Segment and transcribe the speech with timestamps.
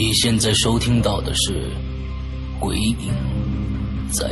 [0.00, 1.52] 你现在收听到的是
[2.58, 2.96] 《鬼影
[4.10, 4.30] 在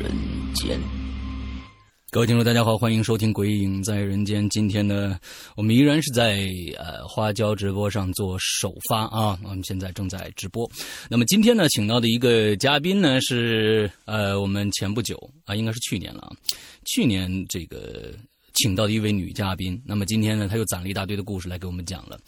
[0.00, 0.10] 人
[0.54, 0.78] 间》。
[2.10, 4.42] 各位听众，大家好，欢迎收听《鬼影在人间》。
[4.48, 5.18] 今天呢，
[5.54, 6.48] 我们依然是在
[6.78, 10.66] 呃花椒直播上做首发啊，我们现在正在直播。
[11.10, 16.32] 那么今天呢，请到的一个嘉宾呢是呃我们前不久啊，应该是去年了啊，
[16.86, 18.14] 去年这个
[18.54, 19.80] 请到的一位女嘉宾。
[19.84, 22.18] 那么今天呢，她又攒了一大堆的故事来给我们讲了。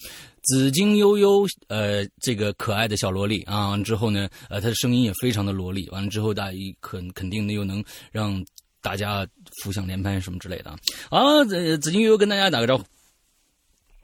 [0.43, 8.45] 紫金悠悠，呃，这个可爱的小萝莉啊，完之后呢，呃，她的声音也非常的萝莉，完了之后，大家肯肯定的又能让
[8.83, 9.27] 大家
[9.63, 10.79] 浮想联翩什么之类的啊。
[11.11, 12.85] 啊，紫紫金悠悠跟大家打个招呼。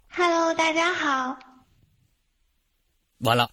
[0.08, 1.38] Hello，大家好。
[3.18, 3.50] 完了，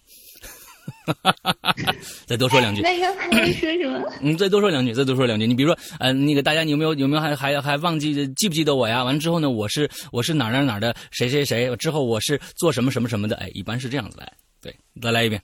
[2.26, 2.82] 再多说两句。
[2.82, 4.12] 那刚才在说什么？
[4.20, 5.46] 嗯，再多说两句，再多说两句。
[5.46, 9.02] 你比如说，呃，那个大家有没有有没有还还还忘记记不记得我呀？
[9.04, 13.36] 完了之后呢，我是我是哪儿哪儿哪儿的谁谁谁，之后我是做什么什么什么的。
[13.36, 14.32] 哎，一般是这样子来。
[14.60, 15.40] 对，再来一遍。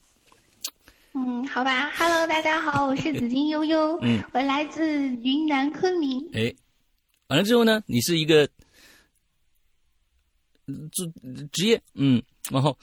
[1.15, 1.91] 嗯，好吧。
[1.97, 4.85] Hello，大家好，我是紫金悠悠，嗯，我来自
[5.23, 6.29] 云南昆明。
[6.33, 6.53] 哎，
[7.29, 8.45] 完了之后呢，你是一个
[10.91, 11.13] 职
[11.53, 12.21] 职业，嗯，
[12.51, 12.77] 然后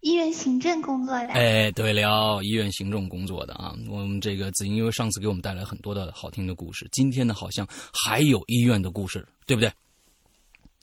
[0.00, 1.28] 医院行政工作的。
[1.28, 9.70] 哎，对了，医院行政工作的啊，我们这个子英因为上次给我们带来很多的好听的故事，今天呢好像还有医院的故事，对不对？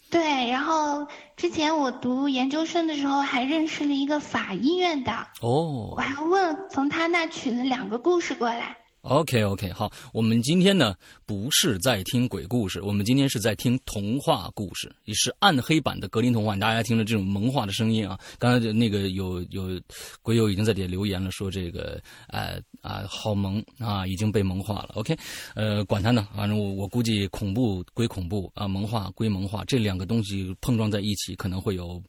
[0.09, 5.11] 对，然后之前我读研究生的时候还认识了一个法医院的，
[5.41, 8.77] 哦我还问从他那取了两个故事过来。
[9.07, 10.95] ，OK OK，好，我们今天呢
[11.25, 16.55] 不是在听鬼故事，我们今天是在听童话故事，也是暗黑版的格林童话。
[16.55, 19.81] 大家听着这种萌化的声音啊，刚才那个有有
[20.21, 24.91] 鬼友已经在底下留言了，说这个呃啊好萌啊，已经被萌化了。
[24.95, 25.17] OK，
[25.55, 32.01] 呃，管他呢，反正我我估计恐怖归恐怖啊，萌化归萌化，这两个东西碰撞在一起，可能会有。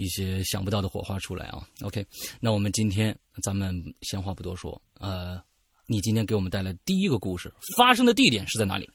[0.00, 2.06] 一些想不到的火花出来啊！OK，
[2.38, 3.12] 那我们今天
[3.42, 5.42] 咱们闲话不多说，呃，
[5.90, 8.88] 你今天给我们带来第一个故事，发生的地点是在哪里？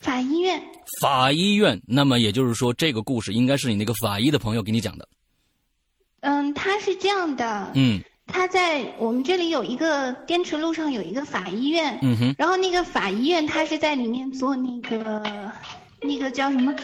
[0.00, 0.60] 法医院，
[1.00, 1.80] 法医院。
[1.86, 5.08] 那么也就是说，这个故事应该是你那个法医的朋友给你讲的。
[6.20, 15.22] 嗯，他是这样的，嗯他在我们这里有一个滇池路上有一个法医院，嗯哼，然后那个法医院，他是在里面做那个
[16.02, 16.74] 那个叫什么？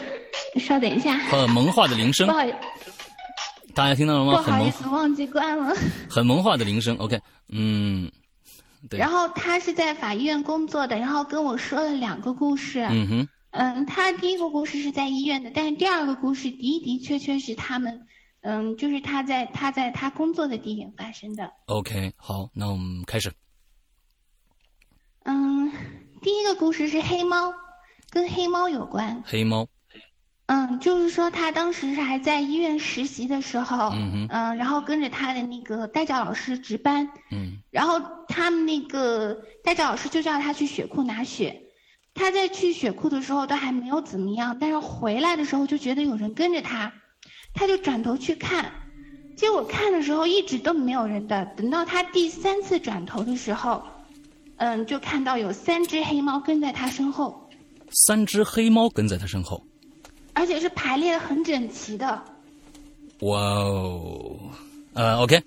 [0.61, 2.53] 稍等一下，呃，萌化的铃声不，好意
[3.75, 4.41] 大家听到了吗？
[4.41, 5.75] 不，好意思，忘记关了。
[6.09, 6.95] 很萌化的铃声。
[6.97, 8.09] OK，嗯，
[8.89, 12.79] 对然后他是在法医院工作的，然后跟我说了两个故事。
[12.89, 18.07] 嗯哼，嗯，他第一个故事是在医院的，但是第二个故事的的确确是他们，
[18.41, 21.51] 嗯，就是他在他在他工作的地点发生的。
[21.67, 23.31] OK，好，那我们开始。
[25.23, 25.71] 嗯，
[26.21, 27.53] 第一个故事是黑猫，
[28.09, 29.23] 跟黑猫有关。
[29.25, 29.67] 黑猫，
[30.53, 41.59] 嗯，就是说他当时是还在医院实习的时候，嗯嗯然后跟着他的那个代教老师值班，嗯然后他们那个代教老师就叫他去血库拿血，
[42.13, 46.93] 他在去血库的时候都还没有怎么样，但是回来的时候就觉得有人跟着他，
[47.55, 48.71] 他就转头去看，
[49.35, 53.81] 结果看的时候一直都没有人的，等到他第三次转头的时候，
[54.57, 57.49] 嗯，就看到有三只黑猫跟在他身后，
[57.89, 59.65] 三只黑猫跟在他身后。
[60.33, 62.23] 而且是排列的很整齐的。
[63.19, 64.35] 哇哦，
[64.93, 65.41] 呃，OK，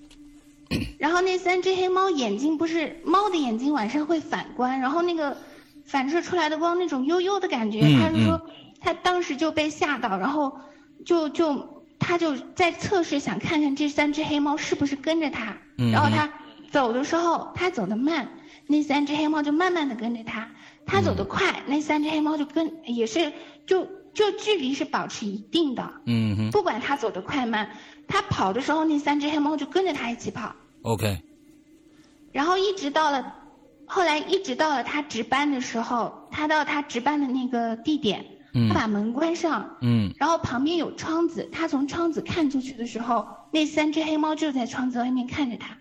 [0.98, 5.36] 然后那三只黑猫眼睛不是猫的眼睛晚上会反光，然后那个
[5.84, 8.50] 反射出来的光那种幽幽的感觉，嗯他就说
[8.80, 10.58] 他当时就被吓到，然后
[11.04, 16.32] 就就他就在测试想看看这三只黑猫是不是跟着他，嗯然后他
[16.70, 18.28] 走的时候他走得慢，
[18.66, 20.48] 那三只黑猫就慢慢的跟着他，
[20.86, 23.32] 他走得快，那三只黑猫就跟也是
[23.66, 23.86] 就
[24.16, 26.50] 就距离是保持一定的，嗯哼。
[26.50, 27.70] 不管他走得快慢，
[28.08, 30.56] 他跑的时候那三只黑猫就跟着他一起跑。
[30.82, 31.20] ，OK，
[32.32, 33.34] 然后一直到了，
[33.84, 38.24] 后来一直到了他值班的时候，他到他值班的那个地点，
[38.68, 45.76] 他把门关上，嗯，然后旁边有窗子，他从窗子看出去的时候，那三只黑猫就在窗子外面看着他。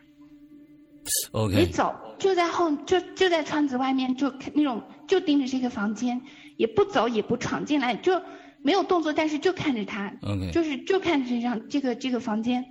[1.32, 6.22] OK，没走，就在后，就就在窗子外面，就那种就盯着这个房间，
[6.58, 8.22] 也不走，也不闯进来，就
[8.62, 12.66] 没有动作，但是就看着他，OK，就是就看着这张这个这个房间。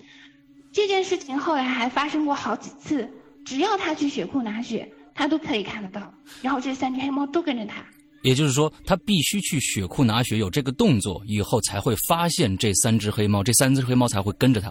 [0.72, 3.08] 这件事情后来还发生过好几次，
[3.44, 6.12] 只要他去血库拿血，他都可以看得到。
[6.42, 7.84] 然后这三只黑猫都跟着他。
[8.22, 14.68] 也就是说，他必须去血库拿血，有这个动作以后才会发现这三只黑猫，这三只黑猫才会跟着他。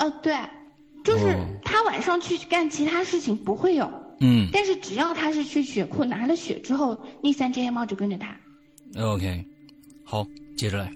[0.00, 0.36] 哦，对。
[1.04, 1.38] 就是
[1.76, 8.34] 他晚上去干其他事情不会有，嗯，但是只要他是去血库拿了血之后，那三只黑猫就跟着他。
[8.98, 9.44] OK，
[10.02, 10.26] 好，
[10.56, 10.90] 接着来。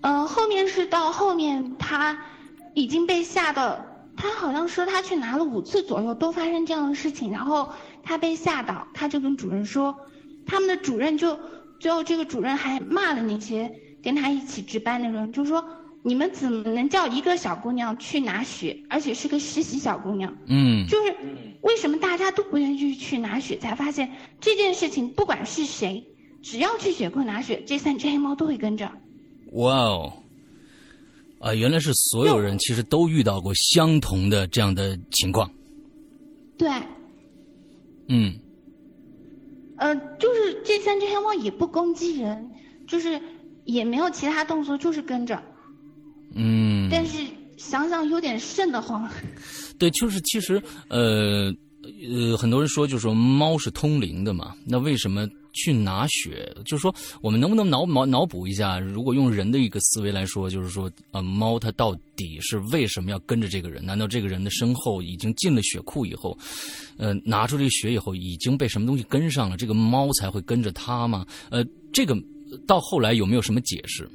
[0.00, 2.18] 嗯，后面是到后面他
[2.74, 3.86] 已经被吓到，
[4.16, 7.70] 他好像说他去拿了五次左右都发生这样的事情，然后
[8.02, 9.94] 他被吓到，他就跟主任说，
[10.44, 11.38] 他们的主任就
[11.78, 15.64] 最后这个主任还骂了那些跟他一起值班的人，就说。
[16.06, 20.36] 你们怎么能叫一个小姑娘去拿血，而且是个实习小姑娘？
[20.46, 21.16] 嗯，就是
[21.62, 23.56] 为什么大家都不愿意去拿血？
[23.56, 26.04] 才发现这件事情，不管是谁，
[26.42, 28.92] 只要去血库拿血，这三只黑猫都会跟着。
[29.52, 30.12] 哇哦！
[31.38, 35.50] 啊，原来是所有人其实都遇到过相同的这样的情况。
[36.58, 36.68] 对。
[38.08, 38.34] 嗯。
[39.78, 42.50] 呃，就是这三只黑猫也不攻击人，
[42.86, 43.18] 就是
[43.64, 45.42] 也没有其他动作，就是跟着。
[46.34, 47.18] 嗯，但是
[47.56, 49.08] 想想有点瘆得慌。
[49.78, 51.52] 对，就是其实呃
[51.82, 56.52] 呃，很多人说就是说猫是通灵的嘛，那为什么去拿血？
[56.64, 63.84] 就是说我们能不能脑脑脑补一下，如果用人的一个思维来说，就是说呃，猫它到底是为什么要跟着这个人？
[63.84, 66.36] 难道这个人的身后已经进了血库以后，
[66.96, 71.26] 呃，拿出这血以后已经被什么东西跟上了，这个猫才会跟着它吗？
[71.50, 72.16] 呃，这个
[72.66, 74.08] 到后来有没有什么解释？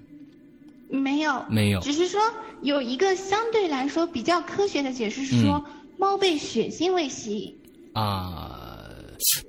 [0.90, 2.20] 没有，没有，只是说
[2.62, 5.64] 有一个相对来说比较科学的解释是说，
[5.98, 7.56] 猫被血腥味吸引。
[7.94, 8.90] 啊，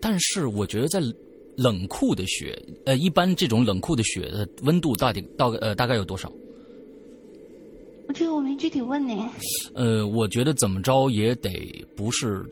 [0.01, 1.01] 但是我觉得在
[1.57, 6.31] 冷酷的雪，呃，一般这种冷酷的雪的温度到底到呃大概有多少？
[8.13, 9.31] 这个我没具体问呢。
[9.75, 11.51] 呃，我觉得怎么着也得
[11.97, 12.45] 不是，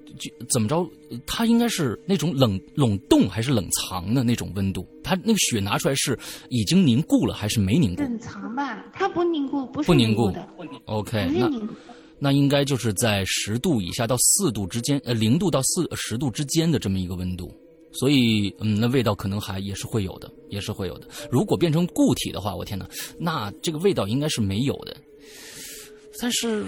[0.50, 0.88] 怎么着，
[1.26, 4.86] 它应该是那种冷冷冻还是冷藏的那种温度。
[5.02, 6.18] 它那个血拿出来是
[6.48, 8.02] 已经凝固了还是没凝固？
[8.02, 10.46] 冷藏吧，它不凝固，不凝固的。
[10.86, 11.50] OK，那
[12.18, 17.52] 那应该就是在十度以下到四度之间，呃，零度到四十度之间的这么一个温度。
[17.90, 21.08] 所以，嗯，那味道可能还也是会有的，也是会有的。
[21.30, 22.86] 如果变成固体的话，我天哪，
[23.18, 24.94] 那这个味道应该是没有的。
[26.20, 26.64] 但是，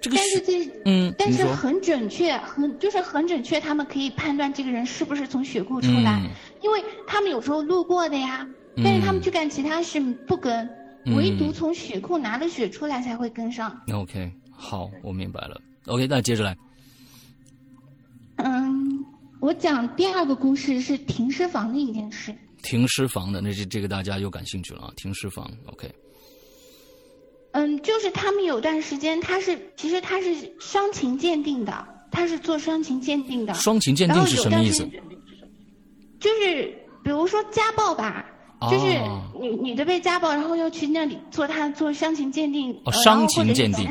[0.00, 6.22] 这个但是这嗯，但是很准确，很就是很准确，他们可以判断这个人是不是从血库出来，
[6.62, 8.46] 因为他们有时候路过的呀，
[8.76, 10.68] 但是他们去干其他事不跟，
[11.16, 13.80] 唯独从血库拿了血出来才会跟上。
[13.92, 15.60] OK，好，我明白了。
[15.86, 16.56] OK，那接着来。
[18.36, 19.04] 嗯，
[19.40, 22.34] 我讲第二个故事是停尸房的一件事。
[22.62, 24.92] 停尸房的，那这这个大家又感兴趣了啊！
[24.96, 25.88] 停尸房，OK。
[27.56, 33.54] 嗯，就是他们有段时间，他是其实他是伤情鉴定的，他是做伤情鉴定的。
[33.54, 34.86] 伤情鉴定是什么意思？
[36.20, 36.64] 就是
[37.02, 38.26] 比如说家暴吧，
[38.70, 39.00] 就是
[39.40, 43.88] 女女的被家暴，然后要去那里做他做伤情鉴定，哦，伤情鉴定。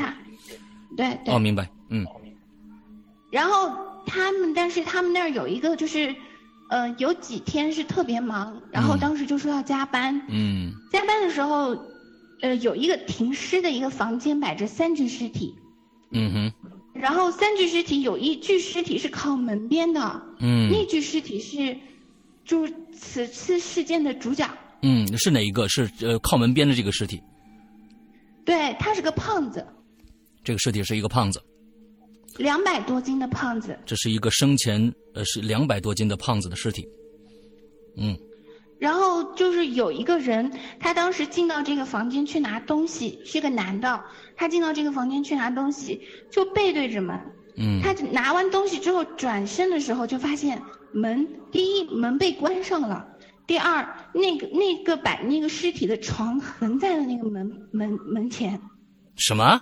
[0.96, 1.34] 对对。
[1.34, 2.06] 哦，明白，嗯。
[3.32, 3.72] 然后
[4.06, 6.14] 他们，但是他们那儿有一个就是，
[6.70, 10.22] 呃，有几天是特别忙，然后当时就说要加班。
[10.28, 10.72] 嗯。
[10.92, 11.76] 加班的时候。
[12.40, 15.54] 呃，有一个停尸的一个房间，摆着三具尸体。
[16.12, 16.52] 嗯哼。
[16.94, 20.22] 然后三具尸体有一具尸体是靠门边的。
[20.40, 20.70] 嗯。
[20.70, 21.76] 那具尸体是，
[22.44, 24.48] 就此次事件的主角。
[24.82, 25.66] 嗯，是哪一个？
[25.68, 27.22] 是呃靠门边的这个尸体。
[28.44, 29.66] 对他是个胖子。
[30.44, 31.42] 这个尸体是一个胖子。
[32.36, 33.78] 两百多斤的胖子。
[33.84, 36.86] 这是一个生前呃是两百多斤的胖子的尸体。
[37.96, 38.16] 嗯。
[38.78, 44.04] 然后就是有一个人，他当时进到这个房间去拿东西，是个男的。
[44.36, 47.18] 他进到这个房间去拿东西，就背对着门。
[47.56, 47.80] 嗯。
[47.82, 50.60] 他拿完东西之后转身的时候，就发现
[50.92, 53.06] 门第一门被关上了，
[53.46, 58.60] 第二那个那个把那个尸体的床横在了那个门门门前。
[59.16, 59.58] 什么？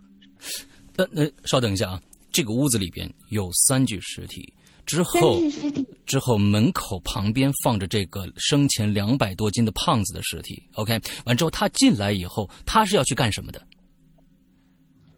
[0.96, 2.00] 呃呃，稍等一下啊，
[2.32, 4.52] 这个屋子里边有三具尸体。
[4.86, 5.38] 之后，
[6.06, 10.62] 之后门口旁边放着这个生前两百多斤的胖子的尸体。
[10.74, 13.60] OK，完之后他进来以后，他是要去干什么的？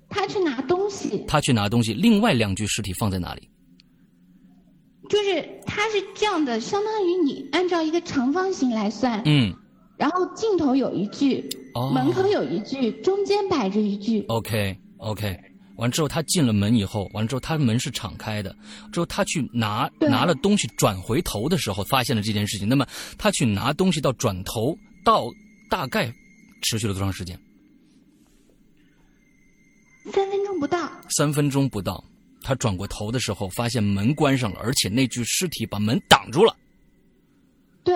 [0.09, 1.25] 他去拿东西。
[1.27, 1.93] 他去拿东西。
[1.93, 3.49] 另外两具尸体放在哪里？
[5.09, 9.23] 就是他是这样的，相当于你按照一个长方形来算。
[9.25, 9.55] 嗯。
[9.97, 11.49] 然后镜头有一具，
[11.95, 14.23] 门口有一具，中间摆着一具。
[14.29, 15.41] OK OK，
[15.76, 18.54] 完之后他进了门以后，完了之后他门是敞开的，
[18.92, 22.68] 之后他去拿拿了东西转回头的时候，发现了这件事情。
[22.68, 22.87] 那么
[23.18, 25.26] 他去拿东西到转头到
[25.71, 26.12] 大概
[26.62, 27.38] 持续了多长时间？
[30.12, 30.90] 三分钟不到。
[31.11, 32.02] 三分钟不到，
[32.42, 36.56] 他转过头的时候，发现门关上了，而且那具尸体把门挡住了。
[37.83, 37.95] 对，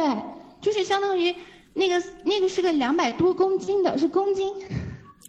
[0.60, 1.34] 就是相当于。
[1.72, 4.52] 那个那个是个两百多公斤的，是公斤。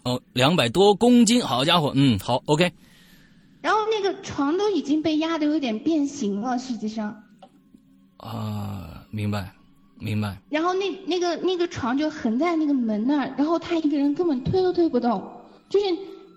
[0.03, 2.74] 哦，两百多公斤，好家伙，嗯，好，OK。
[3.62, 7.24] 然后那个床都已经被压的有点变形了，实际上。
[8.17, 9.53] 啊，明白，
[10.00, 10.38] 明白。
[10.50, 15.31] 然后那那个那个床就横在那个门那儿，然后他一个人根本推都推不动，
[15.70, 15.86] 就是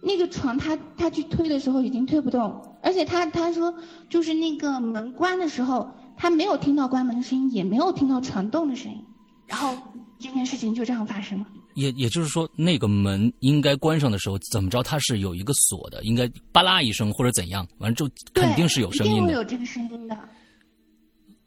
[0.03, 3.75] 那个床他他去推的时候已经推不动，而且他他说
[4.11, 9.05] 就是那个门关的时候，他没有听到关门的声音，也没有听到床动的声音。
[9.47, 9.75] 然后
[10.19, 11.47] 这件事情就这样发生了。
[11.75, 19.33] 也也就是说，那个门应该关上的时候，怎么着它是有一个锁的，应该吧啦一声或者怎样，完了就肯定是有声音的。
[19.33, 20.19] 有这个声音的。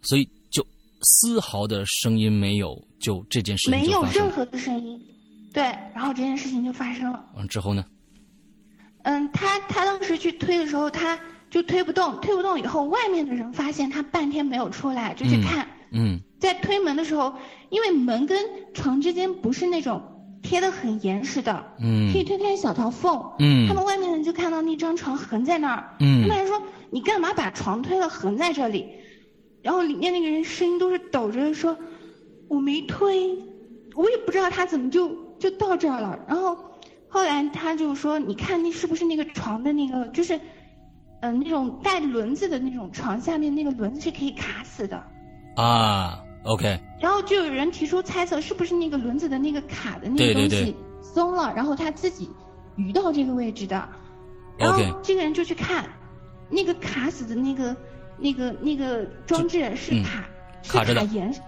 [0.02, 0.66] 所以就
[1.02, 5.02] 丝毫的声音没有，就这件事情没有任何的声音。
[5.54, 7.26] 对，然后这件事情就发生了。
[7.36, 7.84] 完之后呢？
[9.04, 11.20] 嗯，他他当时去推的时候，他
[11.50, 15.68] 就推不动，推不动以后，外面的人发现他半天没有出来，就去看。
[15.92, 16.20] 嗯。
[16.40, 17.34] 在推门的时候。
[17.70, 18.38] 因为门跟
[18.74, 20.02] 床之间不是那种
[20.48, 28.88] 贴的很严实的，嗯，可以推开小条缝，嗯，他们外面人就看到那张床横在那儿，嗯，他们还说你干嘛把床推了横在这里？
[29.62, 31.78] 然后里面那个人声音都是抖着说，
[32.48, 33.38] 我没推，
[33.96, 36.18] 我也不知道他怎么就就到这儿了。
[36.26, 36.58] 然后
[37.10, 40.40] 后来他就说，你看那是不是那个床的那个就是，
[41.20, 45.04] 嗯，那种带轮子的那种床下面那个轮子是可以卡死的，
[45.58, 46.24] 啊。
[46.44, 52.30] OK，然后就有人提出猜测，是不是那个轮子的那个卡的那个东西松了，然后他自己
[52.76, 53.88] 移到这个位置的。
[54.58, 55.86] 然后这个人就去看，
[56.50, 57.76] 那个卡死的那个
[58.18, 60.28] 那个那个装置是卡
[60.68, 61.02] 卡着的，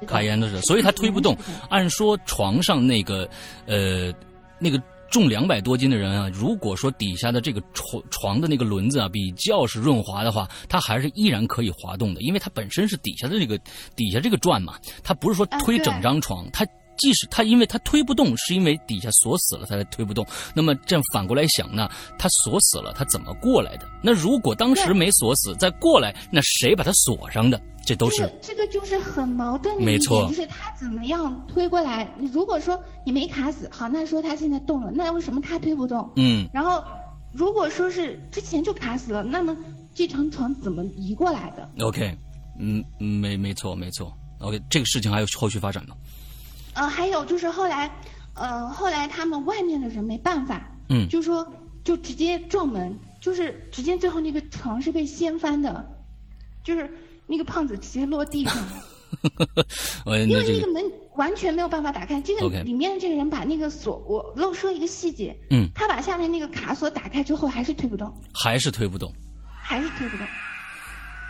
[0.06, 1.36] 卡严的是，所以他推不动。
[1.70, 3.30] 按说床上那个
[3.66, 4.14] 呃
[4.60, 4.82] 那个。
[5.10, 13.58] 重两百多斤的人啊，如果说底下的这个床床的那个轮子啊比较是润滑的话，它还是依然可以滑动的，因为它本身是底下的这个
[13.96, 16.66] 底下这个转嘛，它不是说推整张床，它
[16.98, 20.26] 即使它因为它推不动，是因为底下锁死了，它才推不动。
[20.54, 23.88] 那么这样反过来想呢，它锁死了，它怎么过来的？
[24.04, 27.60] 那如果当时没锁死，再过来，那谁把它锁上的？
[27.90, 32.08] 这都是这个就是很矛盾的一点，就是他怎么样推过来？
[32.20, 36.08] 你如果说你没卡死，好，那说他现在动了，那为什么他推不动？
[36.16, 36.48] 嗯。
[36.54, 36.84] 然后，
[37.34, 39.58] 如果说是之前就卡死了，那么
[39.96, 42.16] 这张床怎么移过来的？OK，
[42.60, 44.16] 嗯，没没错没错。
[44.38, 45.96] OK，这个事情还有后续发展吗？
[46.74, 47.90] 呃，还有就是后来，
[48.36, 51.52] 呃，后来他们外面的人没办法，嗯，就说
[51.84, 55.90] 就直接撞门，就是直接最后那个床是被掀翻的，
[56.64, 56.88] 就是。
[57.30, 58.84] 那个胖子直接落地上了，
[60.28, 60.84] 因为那个门
[61.16, 62.20] 完全没有办法打开。
[62.22, 69.14] 这个里面的这个人把那个锁，我漏说一个细节，嗯，他把下面那个卡锁打开之后，还是推不动，还是推不动，
[69.62, 70.26] 还是推不动，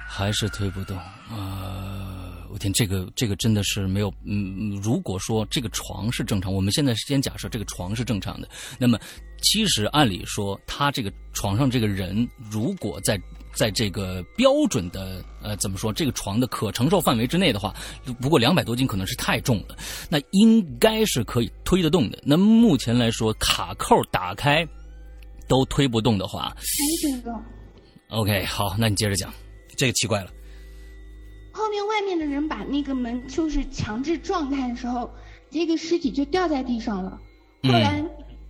[0.07, 2.47] 还是推不动啊！
[2.49, 8.47] 我天，这个这个真的是没有，嗯，如果说这个床是正常，我们现在先假设这个床是正常的，
[8.79, 8.97] 那么
[9.41, 13.19] 其实按理说，他这个床上这个人如果在。
[13.59, 17.75] 在这个标准的呃怎么说这个床的可承受范围之内的话，
[18.21, 19.75] 不过两百多斤可能是太重了，
[20.09, 22.17] 那应该是可以推得动的。
[22.23, 24.65] 那目前来说，卡扣打开
[25.45, 26.55] 都推不动的话，
[27.03, 27.43] 推不动。
[28.11, 29.29] OK，好，那你接着讲，
[29.75, 30.31] 这个奇怪了。
[31.51, 35.13] 后面外面的人把那个门就是强制撞开的时候，
[35.51, 37.19] 这个尸体就掉在地上了。
[37.63, 38.01] 后来，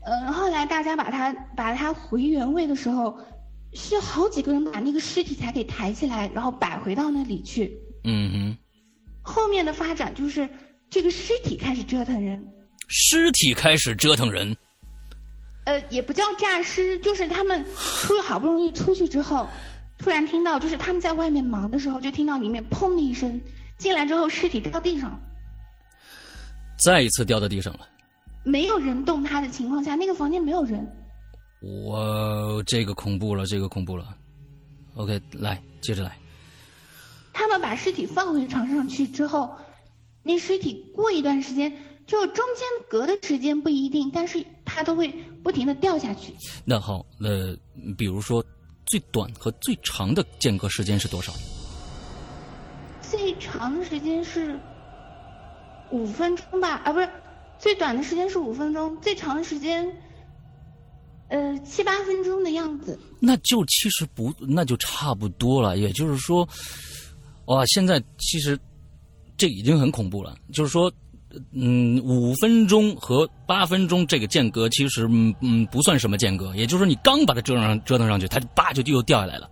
[0.06, 3.18] 呃，后来大家把它把它回原位的时候。
[3.74, 7.78] 需要好几个人把那个尸体才给抬起来，然后摆回到那里去。
[8.04, 8.58] 嗯哼。
[9.22, 10.50] 后面的发展就是
[10.90, 12.44] 这个尸体开始折腾人。
[12.88, 14.56] 尸体开始折腾人。
[15.66, 19.48] 呃，也不叫诈尸，就是他们出好不容易出去之后，
[20.00, 23.40] 突然听到，就是他们在外面忙的时候，就听到里面砰的一声，
[23.78, 25.20] 进来之后尸体掉地上了。
[26.80, 27.88] 再一次掉到地上了。
[28.44, 30.88] 没有人动他的情况下，那个房间没有人。
[31.62, 34.16] 我这个恐怖了，这个恐怖了。
[34.96, 36.18] OK，来，接着来。
[37.34, 39.56] 他们把尸体放回床上去之后，
[40.24, 41.72] 那尸体过一段时间，
[42.06, 45.08] 就中间隔的时间不一定，但是它都会
[45.44, 46.34] 不停的掉下去。
[46.66, 47.56] 那好，那
[47.98, 48.44] 比如说
[48.86, 51.34] 最短和最长的间隔时间是多少？
[53.01, 54.60] 最长的时间是
[55.92, 56.75] 五分钟吧？
[56.86, 57.10] 啊，不是，
[57.58, 59.96] 最短的时间是五分钟，最长的时间，
[61.30, 63.00] 呃，七八分钟的样子。
[63.20, 65.78] 那就其实不，那就差不多了。
[65.78, 66.48] 也就是说，
[67.46, 68.60] 哇，现在其实
[69.38, 70.36] 这已经很恐怖了。
[70.52, 70.92] 就是说，
[71.52, 76.56] 嗯，五分钟和八分钟这个间隔，其实嗯嗯不算什么间隔。
[76.56, 79.50] 也就是说，你刚把它折腾上折腾上去，它就叭就又掉下来了。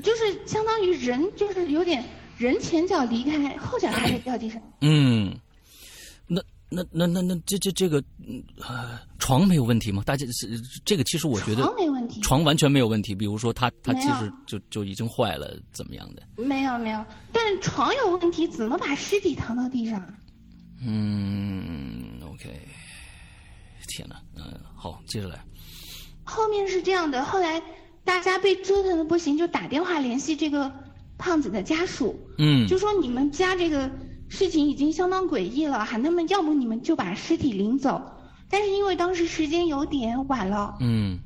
[0.00, 2.04] 就是相当于人，就是有点
[2.36, 4.62] 人前脚离开，后脚还得掉地上。
[4.80, 5.36] 嗯，
[6.70, 8.02] 那那那那那这这这个，
[8.60, 10.02] 呃，床没有问题吗？
[10.04, 13.14] 大家是这个，其实我觉得床没问题，床完全没有问题。
[13.14, 16.22] 比如说，它它其实就就已经坏了，怎么样的？
[16.36, 20.02] 没有没有，但是床有问题，怎么把尸体躺到地上？
[20.84, 22.60] 嗯，OK，
[23.88, 25.42] 天哪，嗯、好，接着来。
[26.22, 27.62] 后面是这样的，后来
[28.04, 30.70] 大家被折腾的不行，就打电话联系这个
[31.16, 33.90] 胖子的家属，嗯就说你们家这个
[34.28, 38.00] 事情已经相当诡异了，喊他们要不你们就把尸体领走。
[38.50, 41.18] 但是因为当时时间有点晚了，嗯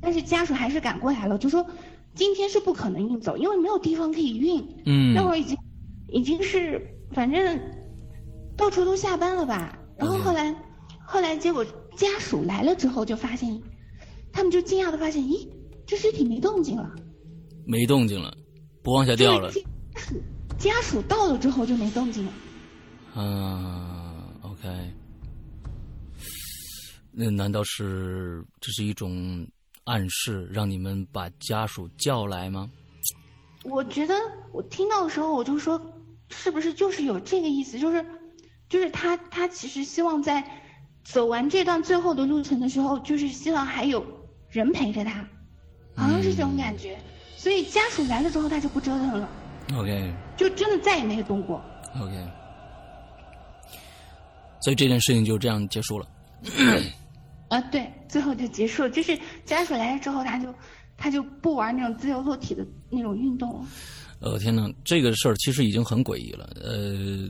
[0.00, 1.66] 但是家属还是赶过来了，就说
[2.14, 4.62] 今天是不可能运走，因为没有地方可以运。
[4.86, 5.58] 嗯那会儿已经
[6.08, 6.80] 已经是
[7.12, 7.60] 反正
[8.56, 9.78] 到处都下班了吧。
[9.96, 10.54] 然后后来
[11.06, 11.64] 后来结果
[11.96, 13.60] 家属来了之后，就发现
[14.32, 15.48] 他们就惊讶的发现，咦，
[15.86, 16.90] 这尸体没动静了。
[17.66, 18.34] 没动静了，
[18.82, 19.50] 不往下掉了
[20.58, 22.32] 家属到了之后就没动静了。
[23.16, 24.68] 嗯，OK，
[27.12, 29.46] 那难道是这是一种
[29.84, 32.68] 暗示，让你们把家属叫来吗？
[33.62, 34.14] 我觉得
[34.52, 35.80] 我听到的时候，我就说，
[36.28, 37.78] 是不是就是有这个意思？
[37.78, 38.04] 就是，
[38.68, 40.44] 就是他他其实希望在
[41.04, 44.04] 走完这段最后的路程的时候，就是希望还有
[44.48, 45.26] 人陪着他，
[45.94, 46.98] 好像是这种感觉。
[47.36, 49.28] 所以家属来了之后，他就不折腾了，
[49.76, 51.62] OK 就真的再也没有动过。
[52.00, 52.12] OK，
[54.60, 56.06] 所以这件事情就这样结束了。
[57.48, 58.90] 啊，对，最后就结束了。
[58.90, 60.54] 就是家属来了之后，他就
[60.96, 63.66] 他就不玩那种自由落体的那种运动了。
[64.20, 66.48] 呃，天呐，这个事儿其实已经很诡异了。
[66.60, 67.28] 呃，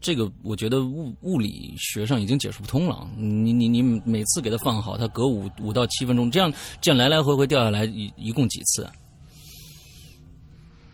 [0.00, 3.08] 这个我觉得物物理学上已经解释不通了。
[3.16, 8.88] 你你你每次给他放好，他隔五五到七分钟，这样这样来来回回掉下来一一共几次？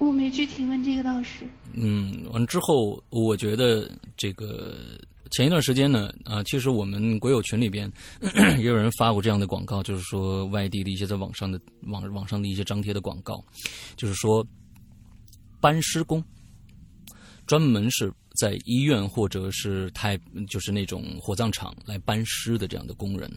[0.00, 1.46] 我没去提问这个倒是。
[1.74, 4.74] 嗯，完之后，我觉得这个
[5.30, 7.88] 前一段时间呢，啊，其实我们国友群里边
[8.58, 13.44] 也有人发过这样的广告，就是说外地的一些在网上的网网上的一些张贴的广告，
[13.94, 14.44] 就是说
[15.60, 16.24] 搬尸工，
[17.46, 18.10] 专门是
[18.40, 23.30] 在医院或者是太就是那种火葬场来搬尸的这样的工人，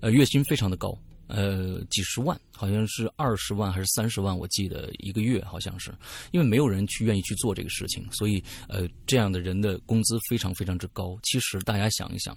[0.00, 0.98] 呃，月薪非常的高。
[1.28, 5.90] 呃，几十万，好像是二十万还是三十万，我记得一个月好像是，
[6.30, 11.18] 因为没有人去愿意去做这个事情，所以呃，这样的人的工资非常非常之高。
[11.22, 12.36] 其实大家想一想，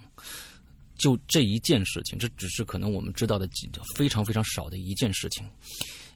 [0.96, 5.44] 就这一件事情，这只是可能我们知道的几非常非常少的一件事情，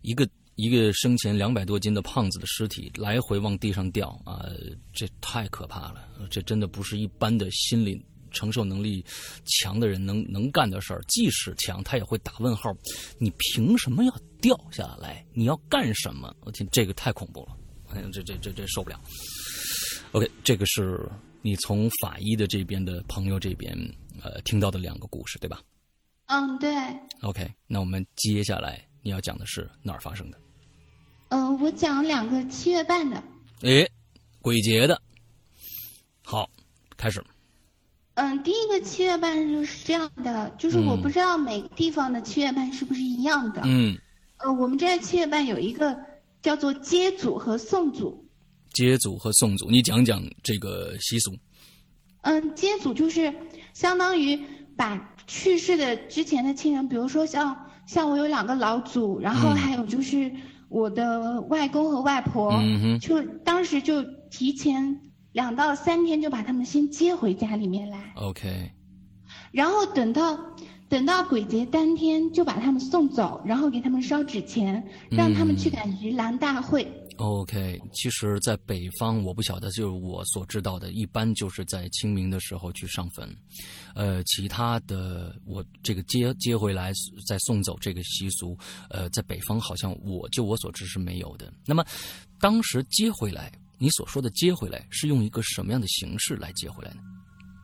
[0.01, 4.47] 一个一个生前两百多斤的胖子的尸体来回往地上掉啊、
[4.93, 8.03] 这太可怕了，这真的不是一般的心理。
[8.31, 9.05] 承受能力
[9.45, 12.71] 强的人能能干的事儿，即使强，他也会打问号。
[13.19, 15.25] 你凭什么要掉下来？
[15.33, 16.35] 你要干什么？
[16.41, 17.57] 我天，这个太恐怖了！
[17.91, 19.01] 哎呀，这这这这受不了。
[20.13, 21.09] OK，这个是
[21.43, 23.77] 你从法医的这边的朋友这边
[24.23, 25.61] 呃听到的两个故事，对吧
[26.27, 26.71] 嗯，对。
[27.23, 30.39] ？OK，那我们接下来你要讲的是哪儿发生的？
[31.31, 33.23] 嗯、我讲两个七月半的。
[33.63, 33.89] 诶，
[34.41, 35.01] 鬼节的。
[36.23, 36.49] 好，
[36.97, 37.25] 开始。
[38.15, 43.63] 嗯，第一个七月半就是这样的，就是我不知道每个地方的七月半是不是一样的。
[43.65, 43.97] 嗯，
[44.39, 45.97] 呃，我们这七月半有一个
[46.43, 48.27] 叫做接祖和送祖。
[48.73, 51.33] 接祖和送祖，你讲讲这个习俗。
[52.23, 53.35] 嗯，接祖就是
[53.73, 54.39] 相当于
[54.77, 60.31] 把去世的之前的亲人，比如说像像我有两个老祖，然后嗯还有就是
[60.69, 65.01] 我的外公和外婆，嗯就当时就提前
[65.33, 68.13] 两到三天就把他们先接回家里面来。
[68.17, 68.71] OK，
[69.53, 70.39] 然后等到
[70.89, 76.87] 等到鬼节当天就把他们送走，然后给他们烧纸钱，让他们去赶盂兰大会。
[77.17, 83.29] OK，其实，在北方，我不晓得，就是我所知道的，一般就是在清明的时候去上坟，
[83.95, 86.93] 呃，其他的我这个接接回来
[87.29, 88.57] 再送走这个习俗，
[88.89, 91.53] 呃，在北方好像我就我所知是没有的。
[91.67, 91.85] 那么，
[92.41, 97.01] 当时接回来，你所说的接回来是用一个什么样的形式来接回来呢？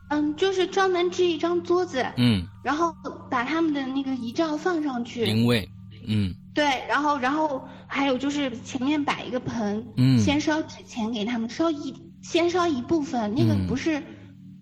[0.09, 2.91] 嗯，就是专门支一张桌子，嗯，然后
[3.29, 5.23] 把他们的那个遗照放上去。
[5.25, 5.69] 灵位，
[6.07, 14.01] 嗯对，然后然后还有就是前面摆一个盆，嗯先烧纸钱给他们，烧一先烧一部分，那个嗯不是、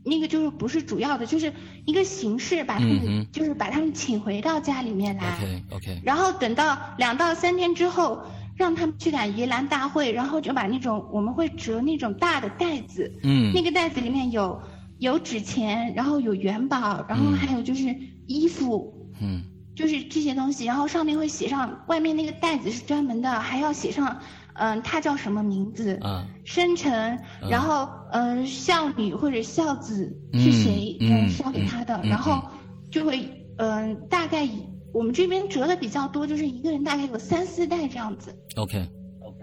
[0.03, 1.53] 那个就是不是主要的，就是
[1.85, 5.37] 一个形式，把他们就是把他们请回到家里面来。
[5.37, 6.01] OK OK。
[6.03, 14.61] 然后等到两到三天之后，让他们去赶盂兰大会，然后就把那种我们会折那种大的袋子，嗯，那个袋子里面有
[14.99, 17.95] 有纸钱，然后有元宝，然后还有就是
[18.27, 19.43] 衣服，嗯，
[19.75, 24.19] 就是这些东西，然后上面会写上外面那个袋子是专门的，还要写上。
[24.57, 25.99] 嗯，他叫什么名字？
[26.01, 30.95] 啊，生辰，然后嗯，孝女或者孝子是谁？
[31.01, 32.41] 嗯，烧给他的，然后
[32.89, 34.47] 就会嗯，大概
[34.95, 38.33] 我们这边折的比较多，就是一个人大概有三四袋这样子。
[38.55, 39.39] OK，OK，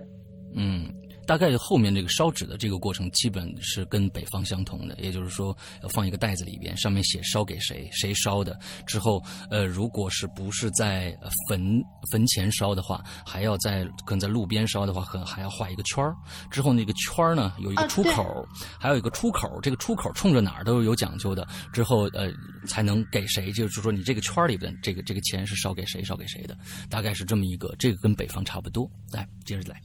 [0.54, 0.90] 嗯。
[1.32, 8.60] 大概后面这个烧纸的这个过程基本是跟北方相同的，也就是说要放一个袋子里边，上面写烧给谁，谁烧的。
[8.86, 9.18] 之后，
[9.48, 11.16] 呃，如果是不是在
[11.48, 16.14] 坟坟前烧的话，还要在可能在路边烧的话，可能还要画一个圈儿。
[16.50, 18.46] 之后那个圈儿呢，有一个出口，
[18.78, 21.48] 还有一个出口，这个出口冲着哪儿都是有讲究的。
[21.72, 22.30] 之后，呃，
[22.68, 26.54] 才能给谁，就是说你这个圈里边这个这个钱是烧给谁，烧给谁的，
[26.90, 27.74] 大概是这么一个。
[27.78, 28.86] 这个跟北方差不多。
[29.10, 29.80] 来，接着来。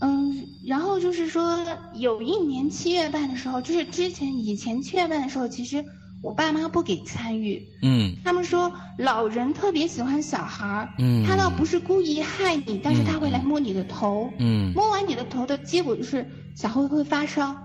[0.00, 1.58] 嗯，然后就是说，
[1.94, 5.84] 有一年七月半的时候，就是之前以前七月半的时候，其实
[6.22, 7.66] 我爸妈不给参与。
[7.80, 8.16] 嗯。
[8.24, 10.94] 他们说老人特别喜欢小孩儿。
[10.98, 11.24] 嗯。
[11.24, 14.30] 他倒不是故意害你，但是他会来摸你的头。
[14.38, 14.72] 嗯。
[14.74, 17.56] 摸完你的头的结果就是小孩会发烧。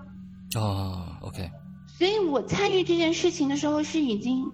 [0.54, 1.50] 哦，OK。
[1.98, 4.50] 所以我参与这件事情的时候是已经，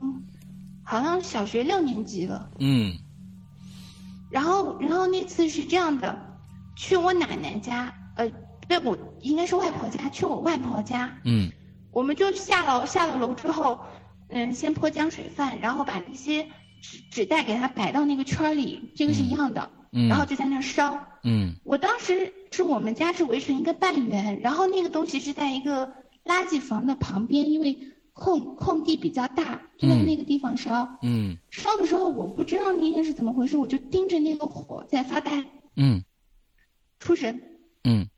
[0.83, 2.51] 好像小学六年级了。
[2.59, 2.95] 嗯。
[4.31, 6.36] 然后，然后那次是这样的。
[6.77, 8.31] 去我奶奶家，呃，
[8.69, 10.09] 对我应该是外婆家。
[10.11, 11.51] 去我外婆家，嗯，
[11.91, 13.81] 我们就下了下了楼之后，
[14.29, 16.45] 嗯，先泼浆水饭，然后把那些
[16.83, 25.87] 纸纸袋给它摆到那个圈里，这个是一样的，嗯，然后就在那烧，嗯，我当时是我们家是围成一个半圆，然后那个东西是在一个
[26.25, 27.79] 垃圾房的旁边，因为
[28.13, 35.43] 空空地比较大，就在那个地方烧，嗯，烧的时候我不知道那天是怎么回事，我就盯着那个火在发呆，
[35.75, 36.05] 嗯。
[36.99, 37.41] 出神，
[37.85, 38.09] 嗯，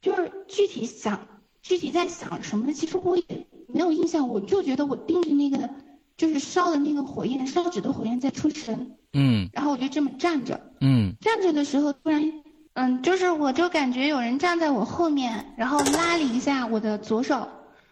[0.00, 1.26] 就是具体想，
[1.62, 3.24] 具体在想什么，其实我也
[3.68, 4.28] 没有印象。
[4.28, 5.70] 我就觉得我盯着那个，
[6.16, 12.42] 就是烧的那个火焰，烧纸的火焰在出神，嗯，然后我就这么站着，嗯，站着的时候突然，
[12.74, 17.48] 嗯，就是我就感觉有人站在我后面，然后拉了一下我的左手，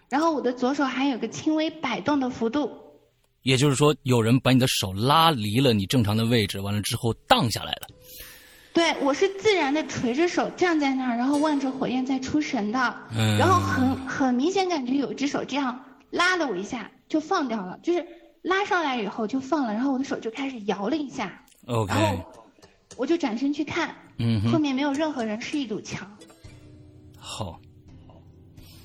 [0.08, 2.70] 然后我的左手还有个轻微摆动的幅度，
[3.42, 7.86] 也就是说有人把你的手拉离了你正常的位置，完了之后荡下来了。
[8.72, 12.96] 对，我是自然的垂着手站在那儿，然后望着火焰在出神的，
[13.38, 18.06] 然后很很明显感觉有一只手这样拉了我一下就放掉了，就是
[18.42, 22.24] 拉上来以后就放了，然后我的手就开始摇了一下，OK，然后
[22.96, 26.16] 我就转身去看，嗯，后面没有任何人，是一堵墙，
[27.18, 27.61] 好。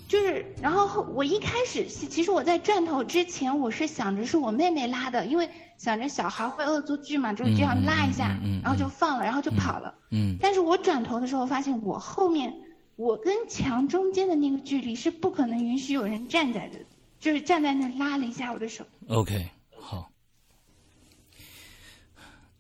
[0.07, 9.93] 就是，然后我一开始，其实我在转头之前，我是想着是我妹妹拉的，因为想着小孩会恶作剧嘛，就是这样拉一下，然后就放了，然后就跑了。
[10.11, 10.37] 嗯。
[10.39, 12.53] 但是我转头的时候发现，我后面，
[12.95, 16.79] 我跟墙中间的那个距离是不可能允许有人站在的，
[17.19, 18.85] 就是站在那拉了一下我的手。
[19.07, 20.09] OK，好。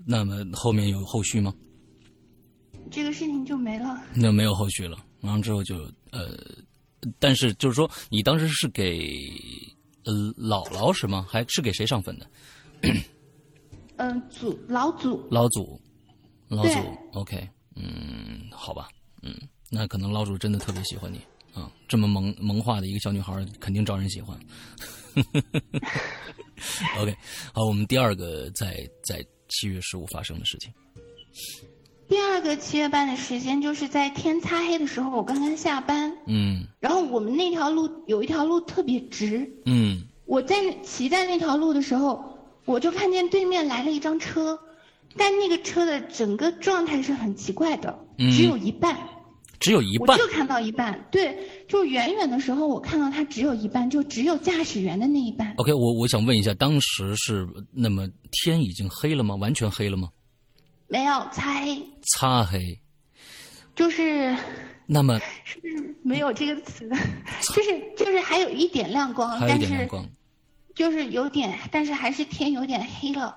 [0.05, 1.53] 那么后面有后续吗？
[2.91, 4.03] 这个事情就没了。
[4.13, 5.77] 那没有后续了，完了之后就
[6.11, 6.37] 呃。
[7.19, 9.31] 但是就是说，你当时是给
[10.05, 11.23] 呃姥姥是吗？
[11.29, 12.27] 还是给谁上坟的？
[13.97, 15.25] 嗯， 祖老祖。
[15.31, 15.79] 老祖，
[16.47, 16.79] 老祖
[17.13, 18.87] ，OK，嗯，好吧，
[19.21, 19.33] 嗯，
[19.69, 21.19] 那可能老祖真的特别喜欢你
[21.53, 24.37] 啊，这么萌萌化的一个小女孩，肯定招人喜欢。
[26.99, 27.15] OK，
[27.53, 30.73] 好，我们第二个在在七月十五发生的事情。
[32.07, 36.15] 第二个七月半的时间，就是在天擦黑的时候，我刚刚下班。
[36.27, 36.67] 嗯。
[36.79, 39.49] 然后我们那条路有一条路特别直。
[39.65, 40.03] 嗯。
[40.25, 42.34] 我在骑在那条路的时候，
[42.65, 44.59] 我就看见对面来了一张车，
[45.15, 48.97] 但那个车的整个状态是很奇怪的，只有一半。
[49.57, 50.17] 只有一半。
[50.17, 55.53] 我就看到一半，对，就远远的时候，我看到它只有一半，就只有驾驶员的那一半。
[55.57, 59.33] OK，我我想问一下，当时是那么天已经黑了吗？
[59.35, 60.09] 完全黑了吗？
[60.87, 62.59] 没有擦黑，擦黑，
[63.75, 64.35] 就是
[64.85, 66.87] 那么是不是没有这个词？
[67.41, 70.05] 就是就是还有一点亮光，还有一点亮光，
[70.75, 73.35] 就是有点，但是还是天有点黑了。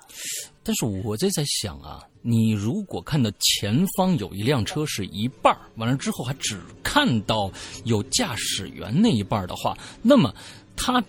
[0.62, 7.50] 但是我在在想啊，你如果看到前方有一辆车是一半儿完了之后还只看到
[7.84, 10.34] 有驾驶员那一半的话，那么
[10.76, 11.02] 他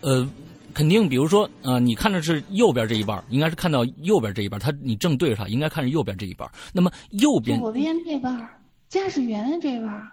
[0.00, 0.28] 呃。
[0.74, 4.60] 肯定，比如说，呃，你看的是右边这一半，应该是看到右边这一半。
[4.60, 6.48] 他你正对着他，应该看着右边这一半。
[6.72, 8.48] 那么右边左边这半，
[8.88, 10.08] 驾驶员的这半。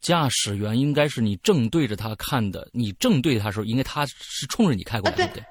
[0.00, 5.26] 驾驶员应该是你正对着他看的，你正对他的时候，应该他是冲着你开过来，对。
[5.26, 5.44] 不对？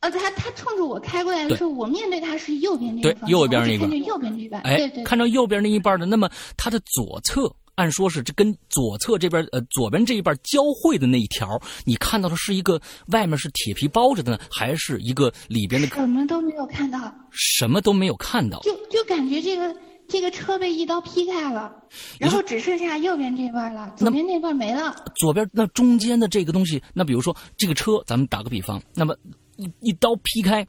[0.00, 18.60] 呃，他他冲着我开过来的时候，我面对他是右边那对个方向，右边那一半看见右边那一半，哎对对，看到右边那一半的，那么他的左侧，按说是这跟左侧这边呃左边这一半交汇的那一条，你看到的是一个外面是铁皮包着的呢，还是一个里边的什么都没有看到，什么都没有看到？
[18.60, 19.74] 就就感觉这个
[20.08, 21.70] 这个车被一刀劈开了，
[22.18, 25.04] 然后只剩下右边这半了，左边那半没了。
[25.16, 29.14] 左边那中间的这个东西，那比如说这个车，咱们打个比方，那么
[29.56, 30.66] 一一刀劈开，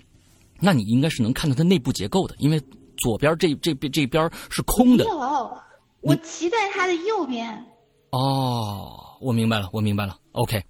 [0.59, 2.61] 那你应该是能看到它内部结构的，因为
[2.97, 5.05] 左边这这边这边是空的。
[5.05, 5.57] 有，
[6.01, 7.65] 我骑在它的右边，
[8.11, 10.17] 哦，我明白了，我明白了。
[10.33, 10.61] OK，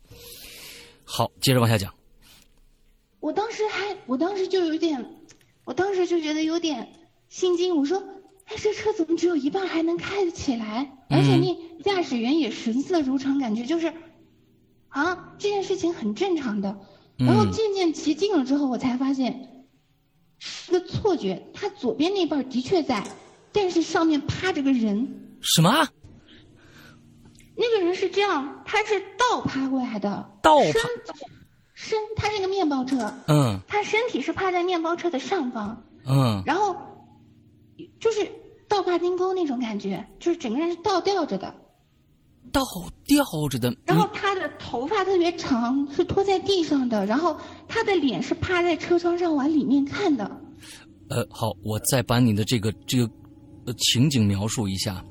[1.03, 1.91] 好，接着往下讲。
[3.19, 5.03] 我当时还，我当时就有点，
[5.65, 6.87] 我当时就觉得有点
[7.29, 7.75] 心惊。
[7.75, 8.01] 我说，
[8.49, 10.91] 哎，这车怎么只有一半还能开得起来？
[11.09, 13.93] 而且那驾驶员也神色如常，感觉就是，
[14.87, 16.79] 啊，这件事情很正常的。
[17.17, 19.65] 然后渐渐骑近了之后，我才发现
[20.39, 23.05] 是个错觉，他左边那半的确在，
[23.51, 25.37] 但是上面趴着个人。
[25.41, 25.87] 什么？
[27.55, 31.13] 那个人是这样，他是倒趴过来的，倒身趴
[31.73, 36.75] 身，他是个面包车，嗯他身体是趴在面包车的上方，嗯，然后
[37.99, 38.31] 就是
[38.69, 41.53] 倒挂金钩那种感觉，就是整个人是倒吊着的，
[42.53, 42.63] 倒
[43.05, 43.75] 吊着的。
[43.83, 47.35] 然后他的头发特别长，是拖在地上的，然后
[47.67, 50.23] 他的脸是趴在车窗上往里面看的。
[51.09, 53.11] 呃，好，我再把你的这个这个
[53.65, 55.03] 呃情景描述一下，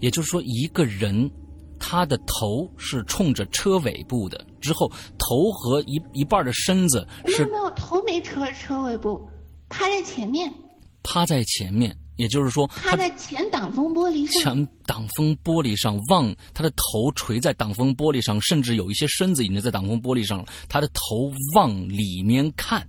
[0.00, 1.30] 也就是说，一个人
[1.78, 9.24] 他的头是冲着车尾部的，之后头和一一半的身子是没有没有，头没车车尾部，
[9.68, 10.52] 趴在前面，
[11.04, 14.42] 趴在前面，也就是说，他趴在前挡风玻璃上。
[14.42, 22.86] 前挡风玻璃上望他的头垂在挡风玻璃上，甚至有一些身子已经在挡风玻璃上了，他的头往里面看，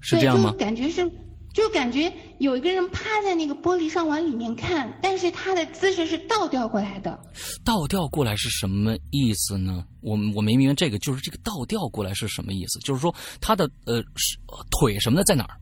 [0.00, 0.56] 是，这样吗就？
[0.58, 1.10] 感觉是，
[1.52, 7.16] 就感觉有一个人趴在那个玻璃上往里面看，但是他的姿势是倒吊过来的。
[7.64, 9.84] 倒吊过来是什么意思呢？
[10.00, 12.80] 我我没明白这个，就是这个倒吊过来是什么意思？
[12.80, 14.36] 就是说他的呃是
[14.70, 15.56] 腿什么的在哪儿？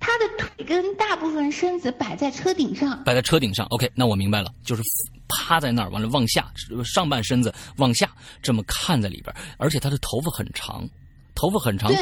[0.00, 3.66] 他的腿跟大部分身子摆在车顶上，摆在车顶上。
[3.66, 4.82] OK，那我明白了，就是
[5.28, 6.50] 趴在那儿，完了往下，
[6.84, 8.08] 上半身子往下
[8.40, 10.88] 这么看在里边，而且他的头发很长，
[11.34, 11.98] 头发很长，对，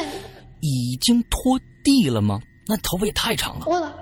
[0.61, 2.39] 已经拖地了吗？
[2.67, 3.65] 那头发也太长了。
[3.65, 3.95] 脱了，